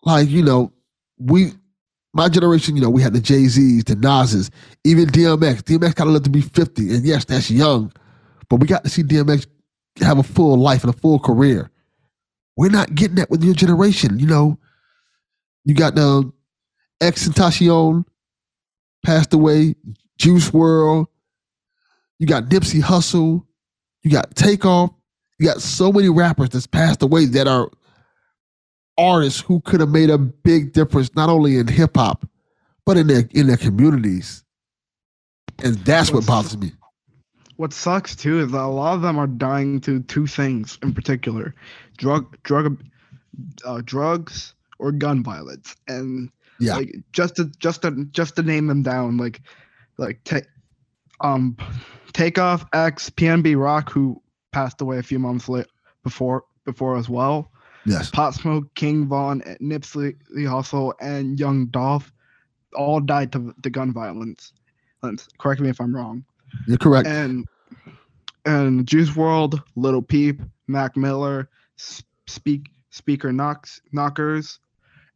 [0.02, 0.72] Like you know,
[1.18, 1.52] we
[2.12, 4.50] my generation, you know, we had the Jay Z's, the Nas's,
[4.84, 5.62] even DMX.
[5.62, 6.94] DMX kind of lived to be 50.
[6.94, 7.92] And yes, that's young,
[8.48, 9.46] but we got to see DMX
[10.00, 11.70] have a full life and a full career.
[12.56, 14.18] We're not getting that with your generation.
[14.18, 14.58] You know,
[15.64, 16.34] you got um,
[16.98, 18.04] the XXXTentacion
[19.04, 19.76] passed away,
[20.18, 21.06] Juice WRLD.
[22.18, 23.44] you got Nipsey Hussle.
[24.02, 24.90] you got Takeoff,
[25.40, 27.70] you got so many rappers that's passed away that are
[28.98, 32.28] artists who could have made a big difference not only in hip hop,
[32.84, 34.44] but in their in their communities.
[35.64, 36.72] And that's what bothers me.
[37.56, 40.92] What sucks too is that a lot of them are dying to two things in
[40.92, 41.54] particular:
[41.96, 42.78] drug drug
[43.64, 45.74] uh, drugs or gun violence.
[45.88, 49.40] And yeah, like just to just to just to name them down, like
[49.96, 50.44] like take
[51.22, 51.56] um
[52.12, 54.20] Takeoff X PNB Rock who
[54.52, 55.66] passed away a few months late
[56.02, 57.50] before before as well.
[57.86, 58.10] Yes.
[58.10, 62.12] Pop Smoke, King Von, Nipsey Hussle, and Young Dolph
[62.74, 64.52] all died to, to gun violence.
[65.38, 66.24] Correct me if I'm wrong.
[66.66, 67.08] You're correct.
[67.08, 67.46] And
[68.44, 71.48] and Juice WRLD, Lil Peep, Mac Miller,
[72.26, 74.58] Speak Speaker Knocks Knockerz,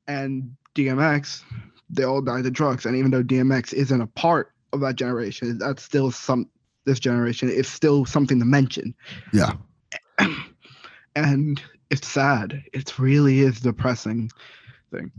[0.06, 1.42] and DMX,
[1.90, 2.86] they all died to drugs.
[2.86, 6.48] And even though DMX isn't a part of that generation, that's still some
[6.84, 7.48] this generation.
[7.48, 8.94] It's still something to mention.
[9.32, 9.52] Yeah.
[11.16, 12.60] And it's sad.
[12.72, 14.30] It really is depressing
[14.90, 15.12] thing.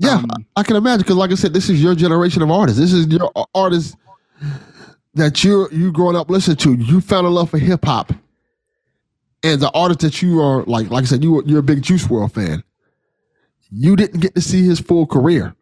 [0.00, 2.80] Yeah, um, I can imagine because, like I said, this is your generation of artists.
[2.80, 3.96] This is your artists
[5.14, 6.74] that you you growing up listening to.
[6.74, 8.12] You found a love for hip hop,
[9.42, 12.04] and the artist that you are like, like I said, you you're a big Juice
[12.06, 12.64] WRLD fan.
[13.70, 15.54] You didn't get to see his full career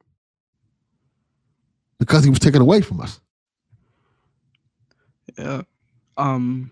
[1.98, 3.20] because he was taken away from us.
[5.38, 5.62] Yeah.
[6.16, 6.70] Um.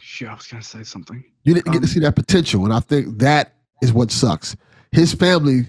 [0.00, 1.24] Shit, I was gonna say something.
[1.44, 4.56] You didn't get to um, see that potential, and I think that is what sucks.
[4.92, 5.66] His family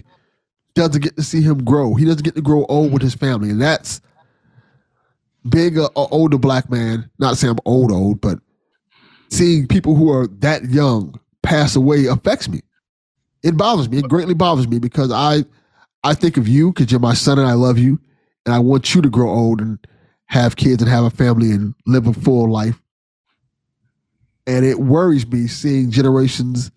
[0.74, 1.94] doesn't get to see him grow.
[1.94, 4.00] He doesn't get to grow old with his family, and that's
[5.48, 7.10] being a, a older black man.
[7.18, 8.38] Not saying I'm old, old, but
[9.30, 12.62] seeing people who are that young pass away affects me.
[13.42, 13.98] It bothers me.
[13.98, 15.44] It greatly bothers me because I,
[16.04, 18.00] I think of you because you're my son and I love you,
[18.46, 19.78] and I want you to grow old and
[20.28, 22.80] have kids and have a family and live a full life.
[24.46, 26.70] And it worries me seeing generations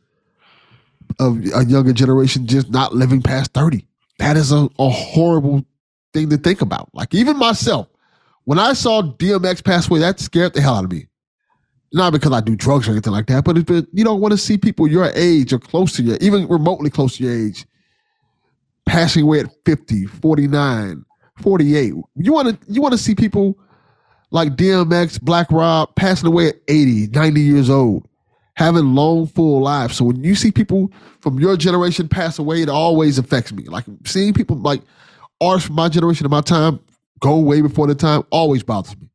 [1.20, 3.86] of a younger generation just not living past 30.
[4.20, 5.66] That is a, a horrible
[6.14, 6.90] thing to think about.
[6.94, 7.88] Like even myself,
[8.46, 11.08] when I saw DMX pass away, that scared the hell out of me.
[11.94, 14.38] Not because I do drugs or anything like that, but it's, you don't want to
[14.38, 17.66] see people your age or close to you, even remotely close to your age,
[18.86, 21.04] passing away at 50, 49,
[21.38, 21.94] 48.
[22.16, 23.58] You want to you want to see people
[24.32, 28.08] like DMX, Black Rob, passing away at 80, 90 years old.
[28.56, 29.98] having long, full lives.
[29.98, 30.92] So when you see people
[31.22, 33.64] from your generation pass away, it always affects me.
[33.66, 34.82] Like seeing people like
[35.42, 36.80] artists from my generation and my time
[37.20, 39.10] go way before the time always bothers me.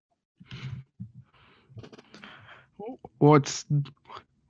[3.19, 3.65] What's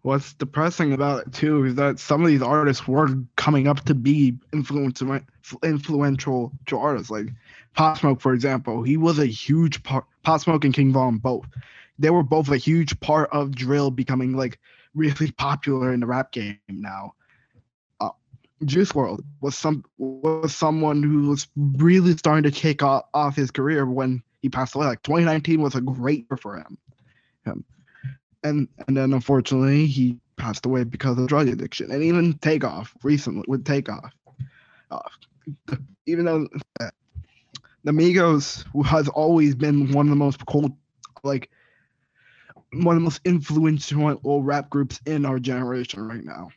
[0.07, 3.93] what's depressing about it too is that some of these artists were coming up to
[3.93, 5.21] be influential
[5.65, 7.27] influential artists like
[7.75, 8.85] Pop Smoke, for example.
[8.85, 10.05] He was a huge part.
[10.23, 11.47] Pop Smoke and King Von both.
[11.99, 14.61] They were both a huge part of drill becoming like
[14.95, 17.15] really popular in the rap game now.
[17.99, 18.11] Uh,
[18.65, 23.51] Juice WRLD was some was someone who was really starting to kick off, off his
[23.51, 24.87] career when he passed away.
[24.87, 26.79] Like 2019 was a great year for him.
[27.45, 27.65] him.
[28.49, 31.91] And and then unfortunately he passed away because of drug addiction.
[31.91, 34.13] And even Takeoff recently with Takeoff.
[34.91, 35.01] Uh,
[36.07, 36.47] even though
[37.85, 40.77] the Migos has always been one of the most cool,
[41.23, 41.51] like
[42.73, 46.51] one of the most influential rap groups in our generation right now.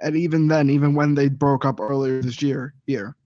[0.00, 3.16] And even then, even when they broke up earlier this year, year,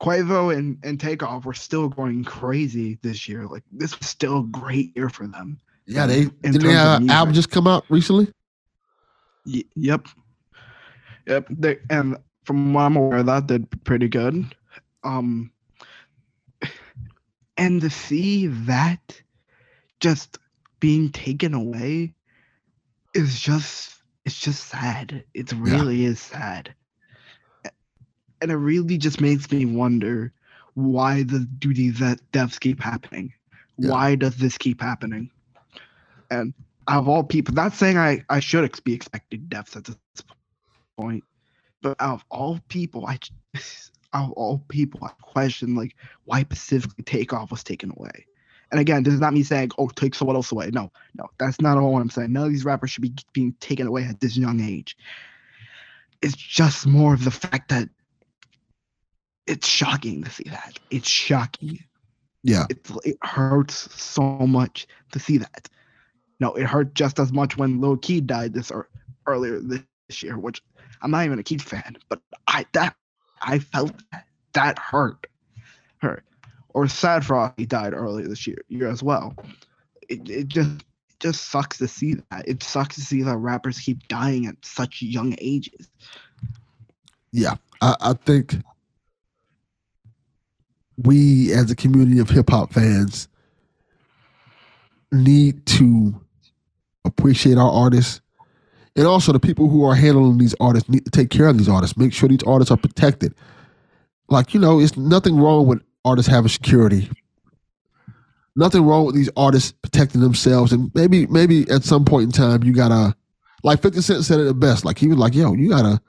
[0.00, 3.46] Quavo and, and Takeoff were still going crazy this year.
[3.46, 5.58] Like this was still a great year for them.
[5.86, 8.28] Yeah, they didn't they have an album just come out recently.
[9.44, 10.06] Y- yep,
[11.26, 11.46] yep.
[11.48, 14.54] They, and from what I'm aware, of that did pretty good.
[15.04, 15.52] Um,
[17.56, 19.20] and to see that
[20.00, 20.38] just
[20.80, 22.12] being taken away
[23.14, 23.94] is just
[24.24, 25.24] it's just sad.
[25.34, 26.10] It really yeah.
[26.10, 26.74] is sad.
[28.42, 30.32] And it really just makes me wonder
[30.74, 33.32] why the duty that deaths keep happening.
[33.78, 33.90] Yeah.
[33.90, 35.30] Why does this keep happening?
[36.30, 36.54] And
[36.86, 39.96] of all people, not saying I, I should be expecting deaths at this
[40.96, 41.24] point,
[41.82, 43.18] but out of all people, I
[44.12, 48.26] out of all people, I question like why specifically Takeoff was taken away.
[48.70, 50.70] And again, this is not me saying, oh, take someone else away.
[50.72, 52.32] No, no, that's not all I'm saying.
[52.32, 54.96] None of these rappers should be being taken away at this young age.
[56.20, 57.88] It's just more of the fact that
[59.46, 60.78] it's shocking to see that.
[60.90, 61.78] It's shocking.
[62.42, 62.66] Yeah.
[62.68, 65.68] It's, it hurts so much to see that.
[66.38, 68.88] No, it hurt just as much when Lil Keed died this or
[69.26, 70.62] earlier this year, which
[71.02, 72.94] I'm not even a Keed fan, but I that
[73.40, 75.26] I felt that, that hurt.
[75.98, 76.24] Hurt
[76.76, 79.34] or Sad Frost died earlier this year, year as well.
[80.10, 82.46] It, it just it just sucks to see that.
[82.46, 85.88] It sucks to see that rappers keep dying at such young ages.
[87.32, 88.56] Yeah, I, I think
[91.02, 93.26] we as a community of hip hop fans
[95.10, 96.20] need to
[97.18, 98.20] appreciate our artists.
[98.94, 101.68] And also the people who are handling these artists need to take care of these
[101.68, 101.96] artists.
[101.96, 103.34] Make sure these artists are protected.
[104.28, 107.10] Like, you know, it's nothing wrong with artists having security.
[108.54, 112.64] Nothing wrong with these artists protecting themselves, and maybe maybe at some point in time
[112.64, 113.14] you gotta,
[113.62, 114.82] like Fifty Cent said it the best.
[114.82, 116.00] Like he was like, "Yo, you gotta."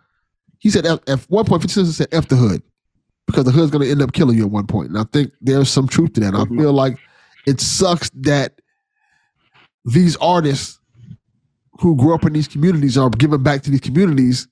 [0.60, 2.64] He said at, at one point, Fifty Cent said "f the hood,"
[3.26, 4.88] because the hood's gonna end up killing you at one point.
[4.88, 6.36] And I think there's some truth to that.
[6.36, 6.58] I mm-hmm.
[6.58, 6.98] feel like
[7.46, 8.62] it sucks that
[9.84, 10.77] these artists
[11.80, 14.48] who grew up in these communities are giving back to these communities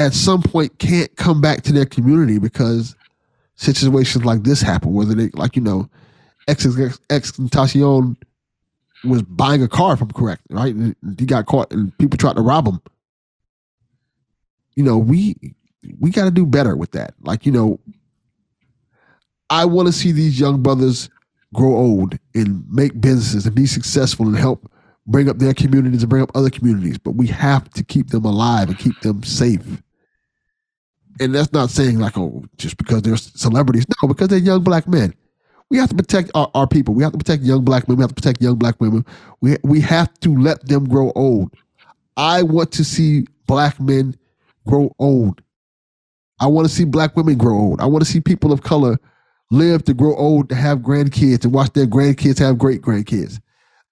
[0.00, 2.96] at some point can't come back to their community because
[3.56, 5.88] situations like this happen, whether they like you know,
[6.48, 8.16] ex Tentacion
[9.04, 10.74] was buying a car, if I'm correct, right?
[11.18, 12.80] He got caught, and people tried to rob him.
[14.74, 15.36] You know, we
[15.98, 17.14] we got to do better with that.
[17.20, 17.78] Like you know,
[19.50, 21.10] I want to see these young brothers
[21.52, 24.70] grow old and make businesses and be successful and help
[25.06, 26.98] bring up their communities and bring up other communities.
[26.98, 29.82] But we have to keep them alive and keep them safe.
[31.20, 33.86] And that's not saying like oh just because they're celebrities.
[34.02, 35.14] No because they're young black men.
[35.68, 36.94] We have to protect our, our people.
[36.94, 37.96] We have to protect young black men.
[37.96, 39.04] We have to protect young black women.
[39.40, 41.54] We, we have to let them grow old.
[42.16, 44.16] I want to see black men
[44.66, 45.42] grow old.
[46.40, 47.80] I want to see black women grow old.
[47.80, 48.98] I want to see people of color
[49.52, 53.40] live to grow old to have grandkids to watch their grandkids have great grandkids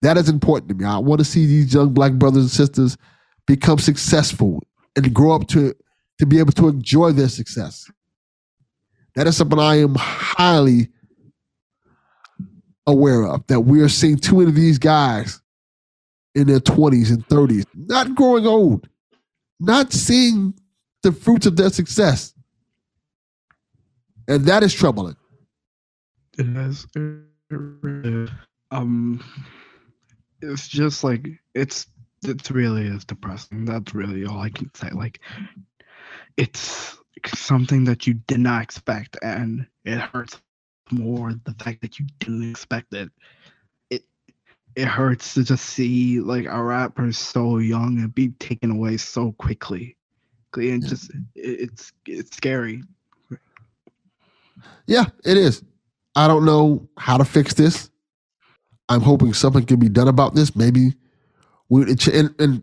[0.02, 2.96] that is important to me i want to see these young black brothers and sisters
[3.46, 4.62] become successful
[4.94, 5.74] and grow up to
[6.18, 7.90] to be able to enjoy their success.
[9.14, 10.88] That is something I am highly
[12.86, 13.46] aware of.
[13.46, 15.40] That we are seeing too many of these guys
[16.34, 18.88] in their 20s and 30s, not growing old,
[19.58, 20.54] not seeing
[21.02, 22.34] the fruits of their success.
[24.28, 25.16] And that is troubling.
[26.36, 26.86] It is.
[28.70, 29.24] Um,
[30.40, 31.86] it's just like it's
[32.24, 33.64] it really is depressing.
[33.64, 34.90] That's really all I can say.
[34.90, 35.20] Like
[36.36, 36.98] it's
[37.34, 40.40] something that you did not expect and it hurts
[40.90, 43.10] more the fact that you didn't expect it
[43.90, 44.04] it
[44.74, 49.32] it hurts to just see like a rapper so young and be taken away so
[49.32, 49.96] quickly.
[50.54, 52.82] And just it's it's scary.
[54.86, 55.62] Yeah, it is.
[56.16, 57.90] I don't know how to fix this.
[58.88, 60.56] I'm hoping something can be done about this.
[60.56, 60.94] Maybe
[61.68, 62.62] we and, and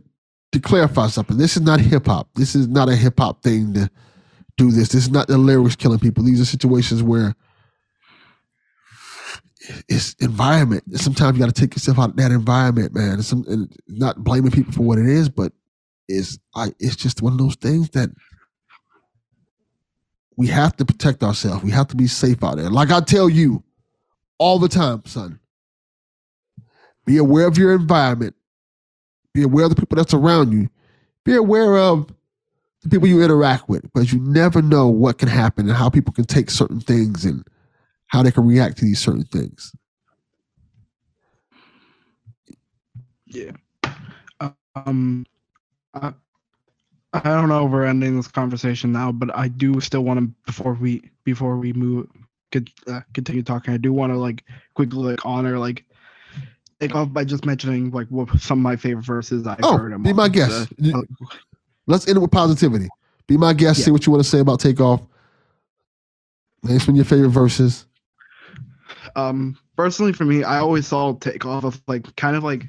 [0.52, 1.38] to clarify something.
[1.38, 2.30] This is not hip hop.
[2.36, 3.90] This is not a hip hop thing to
[4.58, 4.90] do this.
[4.90, 6.24] This is not the lyrics killing people.
[6.24, 7.36] These are situations where
[9.90, 10.84] it's environment.
[11.00, 13.22] Sometimes you got to take yourself out of that environment, man.
[13.22, 15.52] Some, and not blaming people for what it is, but
[16.08, 16.70] it's I.
[16.80, 18.10] It's just one of those things that
[20.38, 21.64] we have to protect ourselves.
[21.64, 22.70] We have to be safe out there.
[22.70, 23.64] Like I tell you
[24.38, 25.40] all the time, son.
[27.06, 28.36] Be aware of your environment.
[29.34, 30.70] Be aware of the people that's around you.
[31.24, 32.08] Be aware of
[32.82, 36.14] the people you interact with because you never know what can happen and how people
[36.14, 37.46] can take certain things and
[38.08, 39.76] how they can react to these certain things.
[43.26, 43.52] Yeah.
[44.76, 45.26] Um,
[45.94, 46.14] I,
[47.14, 50.28] I don't know if we're ending this conversation now, but I do still want to
[50.46, 52.08] before we before we move
[52.52, 53.74] could uh, continue talking.
[53.74, 54.44] I do want to like
[54.76, 55.86] quickly like honor like
[56.80, 60.04] take off by just mentioning like what some of my favorite verses I've oh, heard.
[60.04, 60.74] Be my guest.
[60.84, 61.02] Uh,
[61.88, 62.90] Let's end it with positivity.
[63.28, 63.80] Be my guest.
[63.80, 63.86] Yeah.
[63.86, 65.02] Say what you want to say about Takeoff.
[66.64, 67.86] Name some of your favorite verses.
[69.16, 72.66] Um, personally, for me, I always saw Takeoff of like kind of like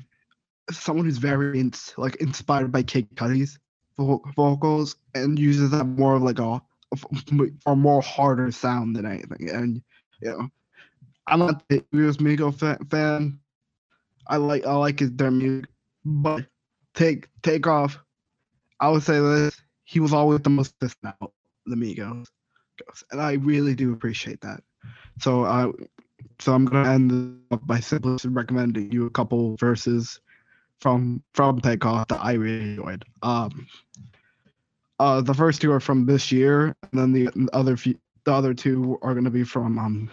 [0.71, 3.59] someone who's very in, like inspired by Kid Cudi's
[3.97, 6.61] vo- vocals and uses that more of like a,
[7.67, 9.49] a more harder sound than anything.
[9.51, 9.83] And
[10.21, 10.49] you know,
[11.27, 12.55] I'm not the US Migo
[12.91, 13.39] fan.
[14.29, 15.71] I like I like their music,
[16.05, 16.47] but
[16.95, 17.99] take take off.
[18.81, 21.33] I would say this: he was always the most consistent out
[21.67, 22.27] the Migos,
[23.11, 24.63] and I really do appreciate that.
[25.19, 25.71] So I,
[26.41, 30.21] so I'm gonna end up by simply recommending you a couple verses
[30.81, 33.05] from from Takeoff that I really enjoyed.
[33.23, 33.67] Um,
[34.99, 38.55] uh, the first two are from this year, and then the other few, the other
[38.55, 40.11] two are gonna be from um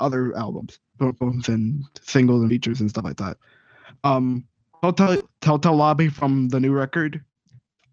[0.00, 3.36] other albums, and singles and features and stuff like that.
[4.04, 4.44] Um,
[4.82, 7.24] Hotel, Hotel Lobby from the new record.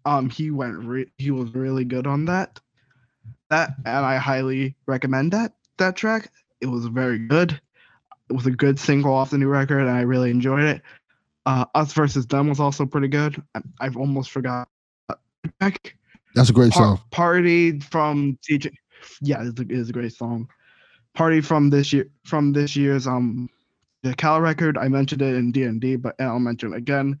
[0.04, 2.58] Um, he went re- he was really good on that.
[3.50, 6.30] That and I highly recommend that that track.
[6.60, 7.60] It was very good.
[8.28, 10.82] It was a good single off the new record, and I really enjoyed it.
[11.46, 13.42] Uh, Us versus Them was also pretty good.
[13.80, 14.68] I've almost forgot.
[16.34, 17.00] That's a great Par- song.
[17.10, 18.72] Party from DJ.
[19.20, 20.48] Yeah, it's a, it's a great song.
[21.14, 23.48] Party from this year from this year's um
[24.02, 24.78] the Cal record.
[24.78, 27.18] I mentioned it in D and D, but I'll mention it again.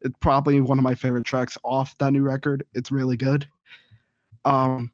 [0.00, 2.64] It's probably one of my favorite tracks off that new record.
[2.74, 3.46] It's really good.
[4.44, 4.90] Um,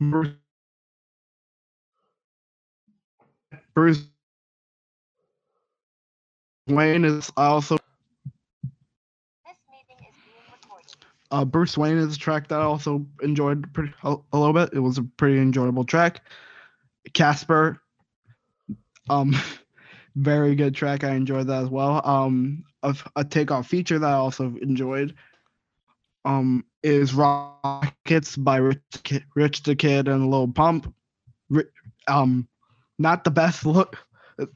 [0.00, 0.32] Bruce,
[3.74, 4.04] Bruce
[6.66, 7.76] Wayne is also.
[11.30, 14.70] Uh, Bruce Wayne is a track that I also enjoyed pretty, a, a little bit.
[14.72, 16.22] It was a pretty enjoyable track.
[17.12, 17.80] Casper,
[19.08, 19.34] um,
[20.16, 21.04] very good track.
[21.04, 22.06] I enjoyed that as well.
[22.06, 25.14] Um, a, a takeoff feature that I also enjoyed.
[26.24, 30.94] Um, is Rockets by Rich, Rich the Kid and Lil Pump.
[32.08, 32.48] Um,
[32.98, 33.98] not the best look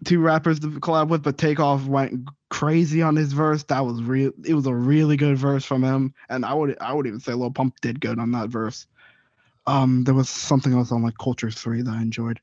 [0.05, 3.63] two rappers to collab with, but Takeoff went crazy on his verse.
[3.65, 4.33] That was real.
[4.45, 7.33] It was a really good verse from him, and I would I would even say
[7.33, 8.87] Lil Pump did good on that verse.
[9.67, 12.41] Um, there was something else on like Culture Three that I enjoyed.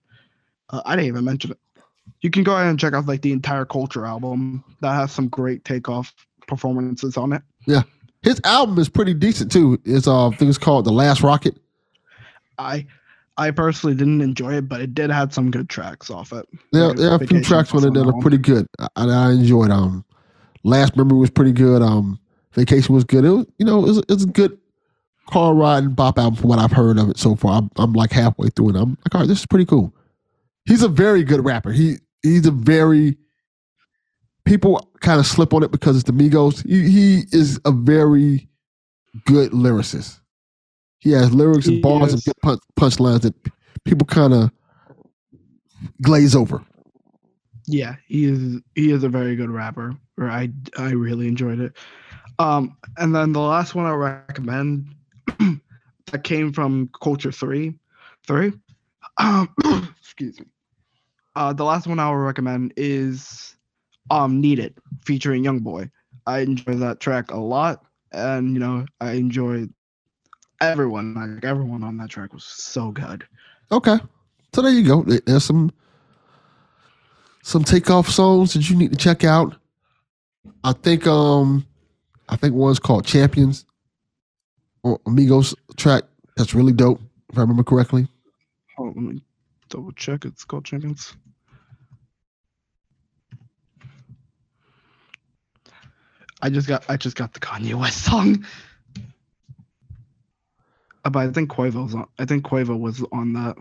[0.70, 1.60] Uh, I didn't even mention it.
[2.22, 4.64] You can go ahead and check out like the entire Culture album.
[4.82, 6.14] That has some great Takeoff
[6.48, 7.42] performances on it.
[7.66, 7.84] Yeah,
[8.22, 9.80] his album is pretty decent too.
[9.86, 11.58] It's uh, I think it's called The Last Rocket.
[12.58, 12.86] I
[13.38, 16.48] I personally didn't enjoy it, but it did have some good tracks off it.
[16.72, 18.66] Yeah, there are a few tracks on it that are pretty good.
[18.80, 19.72] I, I enjoyed.
[19.72, 20.06] Um,
[20.64, 21.82] Last Memory was pretty good.
[21.82, 22.20] Um,
[22.54, 23.26] Vacation was good.
[23.26, 24.58] It was, you know, it was, it was a good
[25.30, 27.58] car ride and bop album from what I've heard of it so far.
[27.58, 29.94] I'm, I'm like halfway through and I'm like, all right, this is pretty cool.
[30.66, 31.72] He's a very good rapper.
[31.72, 33.18] He he's a very
[34.46, 36.66] people kind of slip on it because it's the Migos.
[36.66, 38.48] He, he is a very
[39.26, 40.20] good lyricist.
[41.00, 43.36] He has lyrics and bars and punch, punchlines that
[43.84, 44.52] people kind of
[46.02, 46.64] glaze over.
[47.68, 48.62] Yeah, he is.
[48.76, 49.96] He is a very good rapper.
[50.18, 51.74] Or I I really enjoyed it.
[52.40, 54.94] Um, and then the last one I recommend
[56.08, 57.74] that came from Culture Three,
[58.28, 58.54] three.
[59.18, 59.54] Um,
[60.00, 60.46] excuse me.
[61.36, 63.56] Uh, the last one I will recommend is
[64.10, 65.90] um "Need It" featuring Young Boy.
[66.28, 69.68] I enjoy that track a lot, and you know I enjoy
[70.62, 73.26] everyone, like everyone on that track was so good.
[73.72, 73.98] Okay,
[74.54, 75.04] so there you go.
[75.04, 75.72] There's some
[77.44, 79.56] some takeoff songs that you need to check out.
[80.64, 81.66] I think um
[82.30, 83.66] I think one's called Champions
[84.84, 86.04] or Amigos track.
[86.38, 87.00] That's really dope,
[87.32, 88.08] if I remember correctly.
[88.78, 89.22] Oh, let me
[89.70, 90.26] double check.
[90.26, 91.16] It's called Champions.
[96.42, 98.46] I just got I just got the Kanye West song.
[101.06, 102.08] Uh, But I think Quavo's on.
[102.20, 103.56] I think Quavo was on that.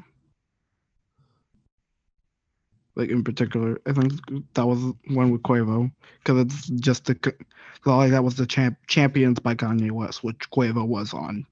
[2.97, 4.13] Like in particular, I think
[4.55, 4.79] that was
[5.09, 5.91] one with Quavo
[6.23, 7.37] because it's just the because
[7.85, 11.45] like that was the champ champions by Kanye West, which Quavo was on.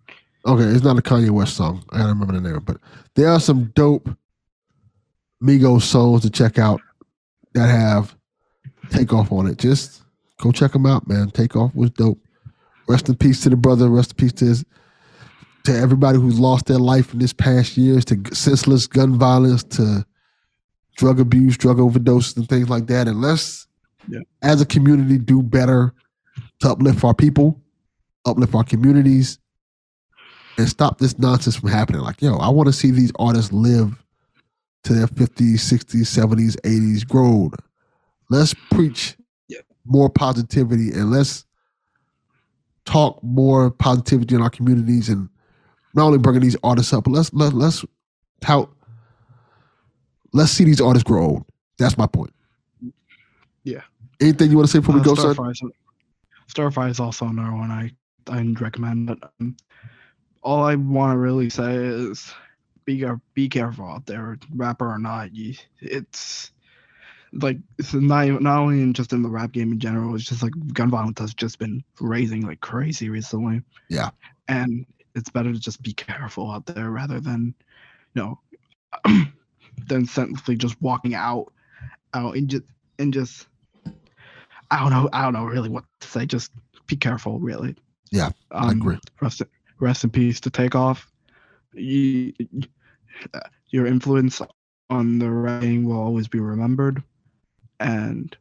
[0.46, 1.84] Okay, it's not a Kanye West song.
[1.90, 2.78] I don't remember the name, but
[3.14, 4.08] there are some dope
[5.42, 6.80] Migos songs to check out
[7.54, 8.16] that have
[8.90, 9.58] Takeoff on it.
[9.58, 10.02] Just
[10.38, 11.30] go check them out, man.
[11.30, 12.20] Takeoff was dope.
[12.88, 13.88] Rest in peace to the brother.
[13.88, 14.64] Rest in peace to his,
[15.64, 20.04] to everybody who's lost their life in this past years to senseless gun violence, to
[20.96, 23.08] drug abuse, drug overdoses, and things like that.
[23.08, 23.66] And let's,
[24.08, 24.20] Yeah.
[24.42, 25.94] as a community, do better
[26.60, 27.60] to uplift our people,
[28.24, 29.38] uplift our communities,
[30.58, 32.02] and stop this nonsense from happening.
[32.02, 33.96] Like, yo, I want to see these artists live
[34.84, 37.52] to their 50s, 60s, 70s, 80s, grown.
[38.28, 39.16] Let's preach
[39.48, 39.60] Yeah.
[39.84, 41.46] more positivity and let's
[42.84, 45.28] talk more positivity in our communities and
[45.94, 47.84] not only bringing these artists up, but let's let, let's
[48.40, 48.70] tout
[50.32, 51.46] let's see these artists grow old.
[51.78, 52.32] That's my point.
[53.64, 53.82] Yeah.
[54.20, 55.34] Anything you want to say before we Uh, go, son?
[55.34, 55.70] Starfire,
[56.52, 57.90] Starfire is also another one I
[58.28, 59.06] I'd recommend.
[59.06, 59.56] But um,
[60.42, 62.32] all I want to really say is
[62.84, 65.34] be be careful out there, rapper or not.
[65.34, 66.50] You, it's
[67.32, 70.14] like it's not not only in just in the rap game in general.
[70.14, 73.62] It's just like gun violence has just been raising like crazy recently.
[73.88, 74.10] Yeah.
[74.48, 77.54] and it's better to just be careful out there rather than
[78.14, 78.38] you know
[79.88, 81.52] than simply just walking out
[82.14, 82.64] out and just
[82.98, 83.46] and just
[84.72, 85.08] I don't know.
[85.12, 86.24] I don't know really what to say.
[86.24, 86.50] Just
[86.86, 87.76] be careful, really.
[88.10, 88.98] Yeah, um, I agree.
[89.20, 89.42] Rest,
[89.80, 91.06] rest in peace to take off.
[91.74, 92.32] You,
[93.68, 94.40] your influence
[94.88, 97.02] on the writing will always be remembered,
[97.80, 98.34] and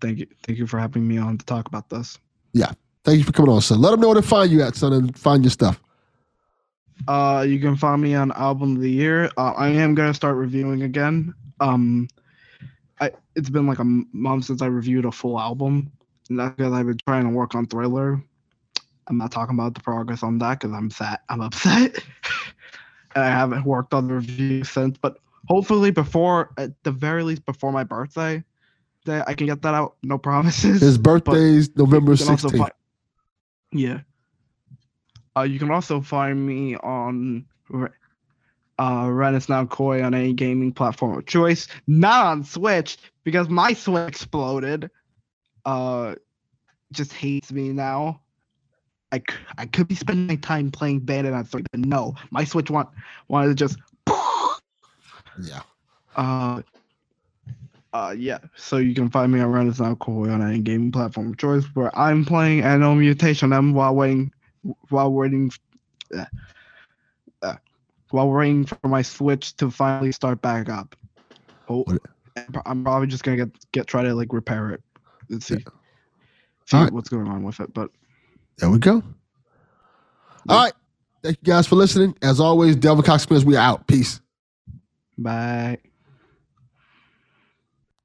[0.00, 2.18] thank you, thank you for having me on to talk about this.
[3.04, 3.80] Thank you for coming on, son.
[3.80, 5.80] Let them know where to find you at, son, and find your stuff.
[7.08, 9.30] Uh, you can find me on album of the year.
[9.38, 11.34] Uh, I am gonna start reviewing again.
[11.60, 12.08] Um,
[13.00, 15.90] I it's been like a month since I reviewed a full album,
[16.28, 18.22] and that's because I've been trying to work on Thriller.
[19.06, 21.20] I'm not talking about the progress on that because I'm sad.
[21.30, 22.04] I'm upset,
[23.14, 24.98] and I haven't worked on the review since.
[24.98, 25.16] But
[25.48, 28.44] hopefully, before at the very least before my birthday,
[29.06, 29.96] that I can get that out.
[30.02, 30.82] No promises.
[30.82, 32.58] His birthday's November You can also 16th.
[32.58, 32.70] fi-
[33.72, 34.00] yeah.
[35.36, 37.88] Uh, you can also find me on Re-
[38.78, 41.68] uh, Ren is now Koi on any gaming platform of choice.
[41.86, 44.90] Not on Switch because my Switch exploded.
[45.64, 46.16] Uh,
[46.92, 48.20] just hates me now.
[49.12, 52.70] I, c- I could be spending my time playing Bayonetta 3, but no, my Switch
[52.70, 52.88] want
[53.28, 53.78] wanted to just.
[55.40, 55.62] yeah.
[56.16, 56.62] Uh,
[57.92, 58.38] uh, yeah.
[58.56, 61.96] So you can find me on Renaissance Koi on any gaming platform of choice, where
[61.98, 64.32] I'm playing Anno Mutationem while waiting,
[64.90, 65.50] while waiting,
[66.16, 66.24] uh,
[67.42, 67.56] uh,
[68.10, 70.94] while waiting for my Switch to finally start back up.
[71.68, 71.84] Oh,
[72.36, 74.82] and I'm probably just gonna get get try to like repair it.
[75.28, 75.58] Let's see,
[76.66, 76.92] see Alright.
[76.92, 77.72] what's going on with it.
[77.72, 77.90] But
[78.58, 79.02] There we go.
[80.48, 80.72] All right.
[81.22, 82.16] Thank you guys for listening.
[82.22, 83.86] As always, Delvin Cox Spence, we are out.
[83.86, 84.20] Peace.
[85.18, 85.78] bye.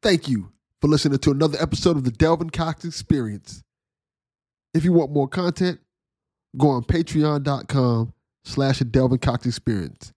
[0.05, 0.51] Thank you
[0.81, 3.63] for listening to another episode of the Delvin Cox Experience.
[4.75, 5.79] If you want more content,
[6.55, 10.13] go on patreon.com slash the Delvin Cox Experience.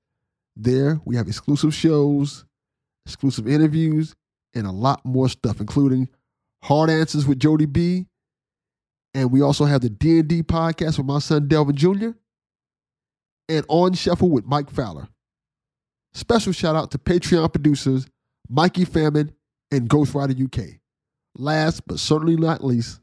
[0.54, 2.44] There we have exclusive shows,
[3.06, 4.14] exclusive interviews,
[4.54, 6.10] and a lot more stuff, including
[6.64, 8.08] Hard Answers with Jody B.
[9.14, 12.10] And we also have the D&D podcast with my son Delvin Jr.
[13.48, 15.08] and On Shuffle with Mike Fowler.
[16.12, 18.06] Special shout out to Patreon producers
[18.50, 19.32] Mikey Famine
[19.70, 20.80] and Ghost Rider UK.
[21.36, 23.00] Last but certainly not least,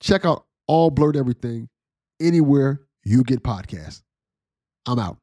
[0.00, 1.68] check out All Blurred Everything
[2.20, 4.02] anywhere you get podcasts.
[4.86, 5.18] I'm out.